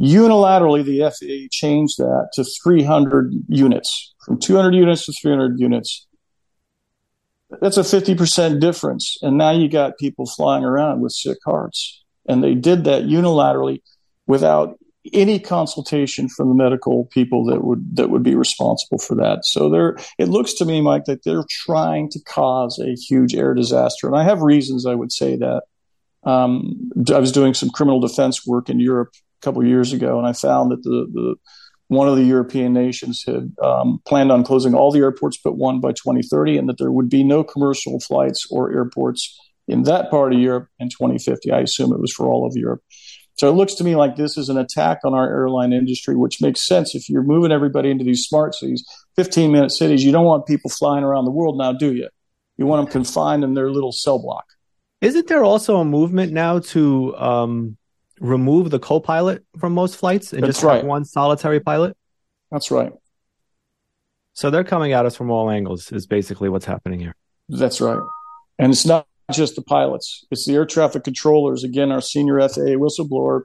Unilaterally, 0.01 0.83
the 0.83 1.01
FAA 1.01 1.47
changed 1.51 1.97
that 1.97 2.29
to 2.33 2.43
300 2.63 3.33
units, 3.49 4.13
from 4.25 4.39
200 4.39 4.73
units 4.73 5.05
to 5.05 5.13
300 5.21 5.59
units 5.59 6.07
that's 7.59 7.77
a 7.77 7.81
50% 7.81 8.59
difference. 8.59 9.17
And 9.21 9.37
now 9.37 9.51
you 9.51 9.67
got 9.67 9.97
people 9.97 10.25
flying 10.25 10.63
around 10.63 11.01
with 11.01 11.11
sick 11.11 11.37
hearts. 11.45 12.03
And 12.27 12.43
they 12.43 12.55
did 12.55 12.83
that 12.85 13.03
unilaterally 13.03 13.81
without 14.27 14.77
any 15.13 15.39
consultation 15.39 16.29
from 16.29 16.49
the 16.49 16.55
medical 16.55 17.05
people 17.05 17.45
that 17.45 17.63
would 17.63 17.95
that 17.95 18.11
would 18.11 18.21
be 18.21 18.35
responsible 18.35 18.99
for 18.99 19.15
that. 19.15 19.39
So 19.43 19.69
there 19.69 19.97
it 20.19 20.29
looks 20.29 20.53
to 20.55 20.65
me, 20.65 20.79
Mike, 20.81 21.05
that 21.05 21.23
they're 21.23 21.45
trying 21.49 22.09
to 22.09 22.19
cause 22.21 22.79
a 22.79 22.93
huge 22.93 23.33
air 23.33 23.53
disaster. 23.53 24.07
And 24.07 24.15
I 24.15 24.23
have 24.23 24.41
reasons 24.41 24.85
I 24.85 24.95
would 24.95 25.11
say 25.11 25.35
that. 25.37 25.63
Um, 26.23 26.91
I 27.11 27.17
was 27.17 27.31
doing 27.31 27.55
some 27.55 27.71
criminal 27.71 27.99
defense 27.99 28.45
work 28.45 28.69
in 28.69 28.79
Europe 28.79 29.09
a 29.41 29.45
couple 29.45 29.65
years 29.65 29.91
ago, 29.91 30.19
and 30.19 30.27
I 30.27 30.33
found 30.33 30.71
that 30.71 30.83
the, 30.83 31.07
the 31.11 31.35
one 31.91 32.07
of 32.07 32.15
the 32.15 32.23
European 32.23 32.71
nations 32.71 33.21
had 33.27 33.51
um, 33.61 34.01
planned 34.07 34.31
on 34.31 34.45
closing 34.45 34.73
all 34.73 34.93
the 34.93 34.99
airports 34.99 35.37
but 35.43 35.57
one 35.57 35.81
by 35.81 35.91
2030, 35.91 36.57
and 36.57 36.69
that 36.69 36.77
there 36.77 36.89
would 36.89 37.09
be 37.09 37.21
no 37.21 37.43
commercial 37.43 37.99
flights 37.99 38.47
or 38.49 38.71
airports 38.71 39.37
in 39.67 39.83
that 39.83 40.09
part 40.09 40.31
of 40.31 40.39
Europe 40.39 40.69
in 40.79 40.87
2050. 40.87 41.51
I 41.51 41.59
assume 41.59 41.91
it 41.91 41.99
was 41.99 42.13
for 42.13 42.27
all 42.27 42.47
of 42.47 42.53
Europe. 42.55 42.81
So 43.33 43.49
it 43.49 43.55
looks 43.55 43.75
to 43.75 43.83
me 43.83 43.97
like 43.97 44.15
this 44.15 44.37
is 44.37 44.47
an 44.47 44.57
attack 44.57 44.99
on 45.03 45.13
our 45.13 45.27
airline 45.27 45.73
industry, 45.73 46.15
which 46.15 46.41
makes 46.41 46.65
sense 46.65 46.95
if 46.95 47.09
you're 47.09 47.23
moving 47.23 47.51
everybody 47.51 47.91
into 47.91 48.05
these 48.05 48.23
smart 48.23 48.55
cities, 48.55 48.85
15 49.17 49.51
minute 49.51 49.71
cities. 49.71 50.01
You 50.01 50.13
don't 50.13 50.23
want 50.23 50.45
people 50.45 50.69
flying 50.69 51.03
around 51.03 51.25
the 51.25 51.31
world 51.31 51.57
now, 51.57 51.73
do 51.73 51.93
you? 51.93 52.07
You 52.55 52.67
want 52.67 52.85
them 52.85 52.91
confined 53.03 53.43
in 53.43 53.53
their 53.53 53.69
little 53.69 53.91
cell 53.91 54.17
block. 54.17 54.45
Isn't 55.01 55.27
there 55.27 55.43
also 55.43 55.75
a 55.77 55.85
movement 55.85 56.31
now 56.31 56.59
to 56.59 57.17
um, 57.17 57.77
remove 58.21 58.69
the 58.69 58.79
co-pilot 58.79 59.43
from 59.59 59.73
most 59.73 59.97
flights 59.97 60.31
and 60.31 60.43
That's 60.43 60.57
just 60.57 60.63
right. 60.63 60.77
have 60.77 60.85
one 60.85 61.03
solitary 61.03 61.59
pilot? 61.59 61.97
That's 62.51 62.71
right. 62.71 62.93
So 64.33 64.49
they're 64.49 64.63
coming 64.63 64.93
at 64.93 65.05
us 65.05 65.15
from 65.15 65.29
all 65.29 65.49
angles 65.49 65.91
is 65.91 66.05
basically 66.05 66.47
what's 66.47 66.65
happening 66.65 66.99
here. 66.99 67.15
That's 67.49 67.81
right. 67.81 67.99
And 68.59 68.71
it's 68.71 68.85
not 68.85 69.07
just 69.31 69.55
the 69.55 69.61
pilots. 69.61 70.25
It's 70.31 70.45
the 70.45 70.53
air 70.53 70.65
traffic 70.65 71.03
controllers. 71.03 71.63
Again, 71.63 71.91
our 71.91 72.01
senior 72.01 72.39
FAA 72.39 72.77
whistleblower 72.77 73.41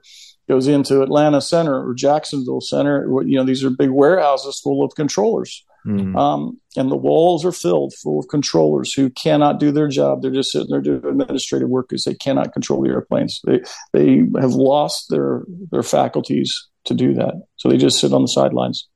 goes 0.47 0.67
into 0.67 1.01
Atlanta 1.01 1.41
Center 1.41 1.87
or 1.87 1.93
Jacksonville 1.93 2.61
Center. 2.61 3.05
You 3.25 3.37
know, 3.37 3.43
these 3.43 3.63
are 3.63 3.69
big 3.69 3.89
warehouses 3.89 4.59
full 4.63 4.83
of 4.83 4.95
controllers. 4.95 5.65
Mm. 5.87 6.17
Um, 6.17 6.59
and 6.75 6.91
the 6.91 6.97
walls 6.97 7.45
are 7.45 7.53
filled 7.53 7.93
full 7.93 8.19
of 8.19 8.27
controllers 8.27 8.93
who 8.93 9.09
cannot 9.09 9.59
do 9.59 9.71
their 9.71 9.87
job. 9.87 10.21
They're 10.21 10.31
just 10.31 10.51
sitting 10.51 10.67
there 10.69 10.81
doing 10.81 11.05
administrative 11.05 11.69
work 11.69 11.87
because 11.87 12.03
they 12.03 12.13
cannot 12.13 12.51
control 12.51 12.81
the 12.81 12.89
airplanes. 12.89 13.39
They 13.45 13.61
they 13.93 14.23
have 14.39 14.53
lost 14.53 15.09
their 15.09 15.43
their 15.71 15.83
faculties 15.83 16.67
to 16.85 16.93
do 16.93 17.13
that. 17.13 17.35
So 17.55 17.69
they 17.69 17.77
just 17.77 17.99
sit 17.99 18.11
on 18.11 18.21
the 18.21 18.27
sidelines. 18.27 18.89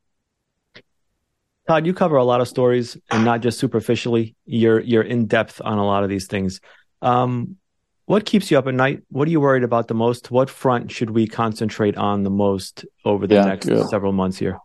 Todd, 1.67 1.85
you 1.85 1.93
cover 1.93 2.17
a 2.17 2.25
lot 2.25 2.41
of 2.41 2.49
stories 2.49 2.97
and 3.09 3.23
not 3.23 3.39
just 3.39 3.57
superficially. 3.57 4.35
You're 4.45 4.81
you're 4.81 5.01
in 5.01 5.27
depth 5.27 5.61
on 5.63 5.77
a 5.77 5.85
lot 5.85 6.03
of 6.03 6.09
these 6.09 6.27
things. 6.27 6.59
Um, 7.01 7.55
what 8.05 8.25
keeps 8.25 8.51
you 8.51 8.57
up 8.57 8.67
at 8.67 8.73
night? 8.73 9.03
What 9.09 9.29
are 9.29 9.31
you 9.31 9.39
worried 9.39 9.63
about 9.63 9.87
the 9.87 9.93
most? 9.93 10.29
What 10.29 10.49
front 10.49 10.91
should 10.91 11.11
we 11.11 11.25
concentrate 11.25 11.95
on 11.95 12.23
the 12.23 12.29
most 12.29 12.85
over 13.05 13.27
the 13.27 13.35
yeah, 13.35 13.45
next 13.45 13.67
good. 13.67 13.87
several 13.87 14.11
months 14.11 14.37
here? 14.37 14.59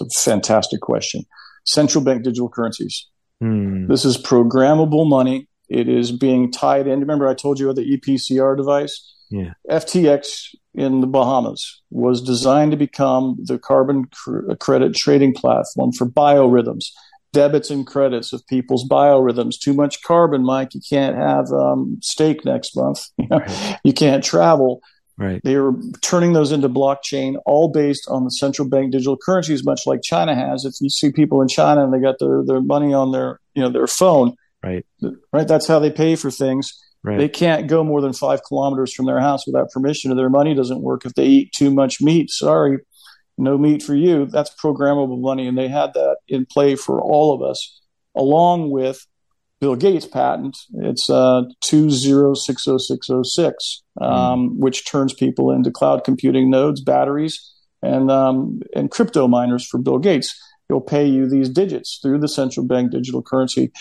It's 0.00 0.16
a 0.16 0.30
fantastic 0.30 0.80
question. 0.80 1.24
Central 1.64 2.02
bank 2.02 2.22
digital 2.22 2.48
currencies. 2.48 3.06
Hmm. 3.40 3.86
This 3.86 4.04
is 4.04 4.16
programmable 4.16 5.08
money. 5.08 5.48
It 5.68 5.88
is 5.88 6.12
being 6.12 6.52
tied 6.52 6.86
in. 6.86 7.00
Remember, 7.00 7.28
I 7.28 7.34
told 7.34 7.58
you 7.58 7.68
about 7.68 7.76
the 7.76 7.98
EPCR 7.98 8.56
device? 8.56 9.14
Yeah. 9.30 9.52
FTX 9.68 10.54
in 10.74 11.00
the 11.00 11.06
Bahamas 11.06 11.82
was 11.90 12.22
designed 12.22 12.70
to 12.70 12.76
become 12.76 13.36
the 13.42 13.58
carbon 13.58 14.04
cr- 14.06 14.54
credit 14.60 14.94
trading 14.94 15.34
platform 15.34 15.92
for 15.92 16.06
biorhythms, 16.06 16.86
debits 17.32 17.70
and 17.70 17.86
credits 17.86 18.32
of 18.32 18.46
people's 18.46 18.88
biorhythms. 18.88 19.58
Too 19.58 19.74
much 19.74 20.02
carbon, 20.02 20.44
Mike. 20.44 20.74
You 20.74 20.80
can't 20.88 21.16
have 21.16 21.50
um, 21.50 21.98
steak 22.02 22.44
next 22.44 22.76
month. 22.76 23.00
you 23.84 23.92
can't 23.92 24.22
travel. 24.22 24.80
Right. 25.18 25.40
They 25.44 25.54
are 25.54 25.72
turning 26.02 26.34
those 26.34 26.52
into 26.52 26.68
blockchain, 26.68 27.36
all 27.46 27.68
based 27.68 28.06
on 28.08 28.24
the 28.24 28.30
central 28.30 28.68
bank 28.68 28.92
digital 28.92 29.16
currencies, 29.16 29.64
much 29.64 29.86
like 29.86 30.02
China 30.02 30.34
has. 30.34 30.66
If 30.66 30.74
you 30.80 30.90
see 30.90 31.10
people 31.10 31.40
in 31.40 31.48
China 31.48 31.84
and 31.84 31.92
they 31.92 32.00
got 32.00 32.18
their, 32.18 32.42
their 32.44 32.60
money 32.60 32.92
on 32.92 33.12
their 33.12 33.40
you 33.54 33.62
know 33.62 33.70
their 33.70 33.86
phone, 33.86 34.36
right, 34.62 34.84
right, 35.32 35.48
that's 35.48 35.66
how 35.66 35.78
they 35.78 35.90
pay 35.90 36.16
for 36.16 36.30
things. 36.30 36.72
Right. 37.02 37.18
They 37.18 37.28
can't 37.28 37.66
go 37.66 37.82
more 37.82 38.02
than 38.02 38.12
five 38.12 38.40
kilometers 38.46 38.92
from 38.92 39.06
their 39.06 39.20
house 39.20 39.46
without 39.46 39.70
permission, 39.70 40.12
or 40.12 40.16
their 40.16 40.28
money 40.28 40.54
doesn't 40.54 40.82
work 40.82 41.06
if 41.06 41.14
they 41.14 41.26
eat 41.26 41.52
too 41.56 41.70
much 41.70 42.02
meat. 42.02 42.30
Sorry, 42.30 42.78
no 43.38 43.56
meat 43.56 43.82
for 43.82 43.94
you. 43.94 44.26
That's 44.26 44.50
programmable 44.62 45.20
money, 45.20 45.46
and 45.46 45.56
they 45.56 45.68
had 45.68 45.94
that 45.94 46.16
in 46.28 46.44
play 46.44 46.74
for 46.74 47.00
all 47.00 47.32
of 47.32 47.42
us, 47.48 47.80
along 48.14 48.70
with 48.70 49.06
Bill 49.60 49.76
Gates 49.76 50.06
patent. 50.06 50.56
It's 50.74 51.08
uh, 51.08 51.42
2060606, 51.64 53.80
um, 54.00 54.50
mm. 54.50 54.58
which 54.58 54.86
turns 54.86 55.14
people 55.14 55.50
into 55.50 55.70
cloud 55.70 56.04
computing 56.04 56.50
nodes, 56.50 56.82
batteries, 56.82 57.52
and 57.82 58.10
um, 58.10 58.60
and 58.74 58.90
crypto 58.90 59.28
miners 59.28 59.66
for 59.66 59.78
Bill 59.78 59.98
Gates. 59.98 60.38
He'll 60.68 60.80
pay 60.80 61.06
you 61.06 61.28
these 61.28 61.48
digits 61.48 62.00
through 62.02 62.18
the 62.18 62.28
central 62.28 62.66
bank 62.66 62.90
digital 62.90 63.22
currency. 63.22 63.72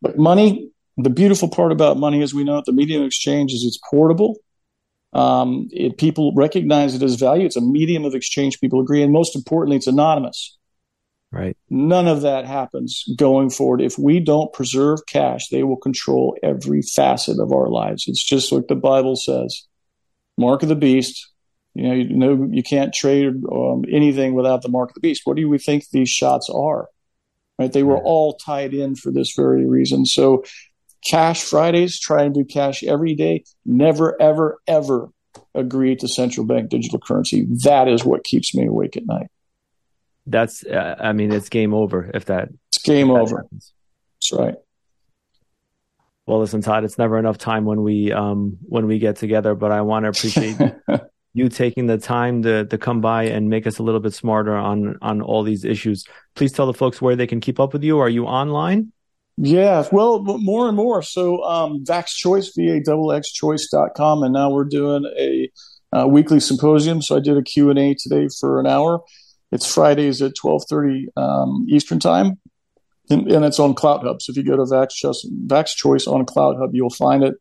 But 0.00 0.18
money, 0.18 0.70
the 0.96 1.10
beautiful 1.10 1.48
part 1.48 1.70
about 1.70 1.98
money, 1.98 2.22
as 2.22 2.32
we 2.32 2.44
know, 2.44 2.58
it 2.58 2.64
the 2.64 2.72
medium 2.72 3.02
of 3.02 3.06
exchange 3.06 3.52
is 3.52 3.64
it's 3.64 3.78
portable. 3.90 4.36
Um, 5.12 5.68
it, 5.72 5.98
people 5.98 6.32
recognize 6.34 6.94
it 6.94 7.02
as 7.02 7.16
value. 7.16 7.44
It's 7.44 7.56
a 7.56 7.60
medium 7.60 8.04
of 8.04 8.14
exchange. 8.14 8.60
People 8.60 8.80
agree, 8.80 9.02
and 9.02 9.12
most 9.12 9.36
importantly, 9.36 9.76
it's 9.76 9.86
anonymous. 9.86 10.56
Right. 11.32 11.56
None 11.68 12.08
of 12.08 12.22
that 12.22 12.44
happens 12.44 13.04
going 13.16 13.50
forward. 13.50 13.80
If 13.80 13.96
we 13.96 14.18
don't 14.18 14.52
preserve 14.52 15.06
cash, 15.06 15.48
they 15.48 15.62
will 15.62 15.76
control 15.76 16.36
every 16.42 16.82
facet 16.82 17.38
of 17.38 17.52
our 17.52 17.68
lives. 17.68 18.04
It's 18.08 18.24
just 18.24 18.50
like 18.50 18.66
the 18.66 18.74
Bible 18.74 19.14
says. 19.14 19.66
Mark 20.36 20.62
of 20.64 20.68
the 20.68 20.74
beast. 20.74 21.28
You 21.74 21.84
know, 21.84 21.94
you 21.94 22.16
know, 22.16 22.48
you 22.50 22.64
can't 22.64 22.92
trade 22.92 23.28
um, 23.50 23.84
anything 23.88 24.34
without 24.34 24.62
the 24.62 24.68
mark 24.68 24.90
of 24.90 24.94
the 24.94 25.00
beast. 25.00 25.22
What 25.24 25.36
do 25.36 25.48
we 25.48 25.58
think 25.58 25.88
these 25.88 26.08
shots 26.08 26.50
are? 26.52 26.88
Right? 27.60 27.72
They 27.72 27.84
were 27.84 28.02
all 28.02 28.34
tied 28.34 28.74
in 28.74 28.96
for 28.96 29.12
this 29.12 29.32
very 29.36 29.64
reason. 29.66 30.06
So, 30.06 30.42
cash 31.08 31.44
Fridays, 31.44 32.00
try 32.00 32.24
and 32.24 32.34
do 32.34 32.44
cash 32.44 32.82
every 32.82 33.14
day. 33.14 33.44
Never, 33.64 34.20
ever, 34.20 34.58
ever 34.66 35.10
agree 35.54 35.94
to 35.94 36.08
central 36.08 36.44
bank 36.44 36.70
digital 36.70 36.98
currency. 36.98 37.46
That 37.62 37.86
is 37.86 38.04
what 38.04 38.24
keeps 38.24 38.52
me 38.52 38.66
awake 38.66 38.96
at 38.96 39.06
night 39.06 39.28
that's 40.30 40.64
uh, 40.64 40.96
I 40.98 41.12
mean 41.12 41.32
it's 41.32 41.48
game 41.48 41.74
over 41.74 42.10
if 42.14 42.26
that. 42.26 42.48
It's 42.68 42.78
game 42.78 43.10
over. 43.10 43.38
Happens. 43.38 43.72
That's 44.16 44.40
right. 44.40 44.54
Well, 46.26 46.38
listen, 46.38 46.62
Todd, 46.62 46.84
it's 46.84 46.98
never 46.98 47.18
enough 47.18 47.38
time 47.38 47.64
when 47.64 47.82
we 47.82 48.12
um 48.12 48.58
when 48.62 48.86
we 48.86 48.98
get 48.98 49.16
together, 49.16 49.54
but 49.54 49.72
I 49.72 49.82
want 49.82 50.04
to 50.04 50.10
appreciate 50.10 50.56
you 51.34 51.48
taking 51.48 51.86
the 51.86 51.98
time 51.98 52.42
to 52.42 52.66
to 52.66 52.78
come 52.78 53.00
by 53.00 53.24
and 53.24 53.48
make 53.48 53.66
us 53.66 53.78
a 53.78 53.82
little 53.82 54.00
bit 54.00 54.14
smarter 54.14 54.56
on 54.56 54.96
on 55.02 55.22
all 55.22 55.42
these 55.42 55.64
issues. 55.64 56.04
Please 56.34 56.52
tell 56.52 56.66
the 56.66 56.74
folks 56.74 57.02
where 57.02 57.16
they 57.16 57.26
can 57.26 57.40
keep 57.40 57.58
up 57.58 57.72
with 57.72 57.82
you. 57.82 57.98
Are 57.98 58.08
you 58.08 58.26
online? 58.26 58.92
Yeah, 59.42 59.88
well, 59.90 60.20
more 60.22 60.68
and 60.68 60.76
more. 60.76 61.00
So, 61.00 61.42
um, 61.44 61.82
Vax 61.82 62.08
Choice, 62.08 62.52
V-A-X 62.54 63.32
choice.com. 63.32 64.22
And 64.22 64.34
now 64.34 64.50
we're 64.50 64.64
doing 64.64 65.10
a 65.18 65.50
uh, 65.96 66.06
weekly 66.06 66.40
symposium. 66.40 67.00
So 67.00 67.16
I 67.16 67.20
did 67.20 67.38
a 67.38 67.42
Q&A 67.42 67.94
today 67.94 68.28
for 68.38 68.60
an 68.60 68.66
hour. 68.66 69.00
It's 69.52 69.72
Fridays 69.72 70.22
at 70.22 70.32
12:30 70.42 71.06
um, 71.16 71.66
Eastern 71.68 71.98
time, 71.98 72.38
and, 73.08 73.30
and, 73.30 73.44
it's 73.44 73.58
on 73.58 73.74
CloutHub. 73.74 74.22
So 74.22 74.30
if 74.30 74.36
you 74.36 74.44
go 74.44 74.56
to 74.56 74.62
Vax, 74.62 75.04
Vax 75.46 75.74
Choice 75.74 76.06
on 76.06 76.24
CloutHub, 76.24 76.70
you'll 76.72 76.90
find 76.90 77.24
it. 77.24 77.34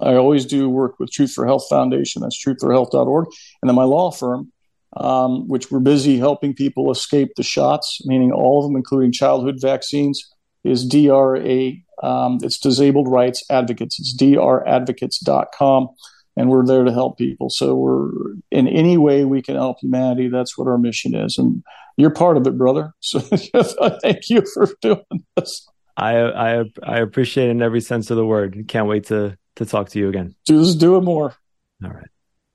I 0.00 0.14
always 0.14 0.44
do 0.46 0.68
work 0.68 0.98
with 0.98 1.10
Truth 1.10 1.32
for 1.32 1.46
Health 1.46 1.66
Foundation. 1.68 2.22
That's 2.22 2.42
truthforhealth.org, 2.42 3.26
and 3.62 3.68
then 3.68 3.76
my 3.76 3.84
law 3.84 4.10
firm, 4.10 4.52
um, 4.96 5.46
which 5.48 5.70
we're 5.70 5.80
busy 5.80 6.18
helping 6.18 6.54
people 6.54 6.90
escape 6.90 7.30
the 7.36 7.42
shots, 7.42 8.00
meaning 8.04 8.32
all 8.32 8.60
of 8.60 8.70
them, 8.70 8.76
including 8.76 9.12
childhood 9.12 9.56
vaccines, 9.60 10.30
is 10.64 10.86
DRA. 10.86 11.72
Um, 12.02 12.38
it's 12.42 12.58
Disabled 12.58 13.08
Rights 13.08 13.42
Advocates. 13.50 13.98
It's 13.98 14.16
dradvocates.com. 14.16 15.88
And 16.36 16.50
we're 16.50 16.66
there 16.66 16.84
to 16.84 16.92
help 16.92 17.16
people. 17.16 17.48
So 17.48 17.74
we're 17.74 18.10
in 18.50 18.68
any 18.68 18.98
way 18.98 19.24
we 19.24 19.40
can 19.40 19.54
help 19.54 19.78
humanity. 19.80 20.28
That's 20.28 20.58
what 20.58 20.68
our 20.68 20.76
mission 20.76 21.14
is. 21.14 21.38
And 21.38 21.62
you're 21.96 22.10
part 22.10 22.36
of 22.36 22.46
it, 22.46 22.58
brother. 22.58 22.92
So 23.00 23.20
thank 23.20 24.28
you 24.28 24.42
for 24.52 24.68
doing 24.82 25.04
this. 25.36 25.66
I, 25.96 26.18
I, 26.20 26.64
I 26.82 26.98
appreciate 26.98 27.48
it 27.48 27.52
in 27.52 27.62
every 27.62 27.80
sense 27.80 28.10
of 28.10 28.18
the 28.18 28.26
word. 28.26 28.66
Can't 28.68 28.86
wait 28.86 29.04
to, 29.04 29.38
to 29.56 29.64
talk 29.64 29.88
to 29.90 29.98
you 29.98 30.08
again. 30.08 30.34
Just 30.46 30.78
do 30.78 30.96
it 30.96 31.02
more. 31.02 31.34
All 31.82 31.90
right. 31.90 32.10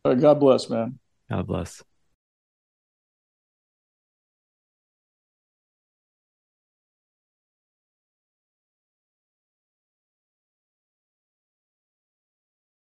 Uh, 0.06 0.14
God 0.14 0.40
bless, 0.40 0.70
man. 0.70 1.00
God 1.30 1.48
bless. 1.48 1.82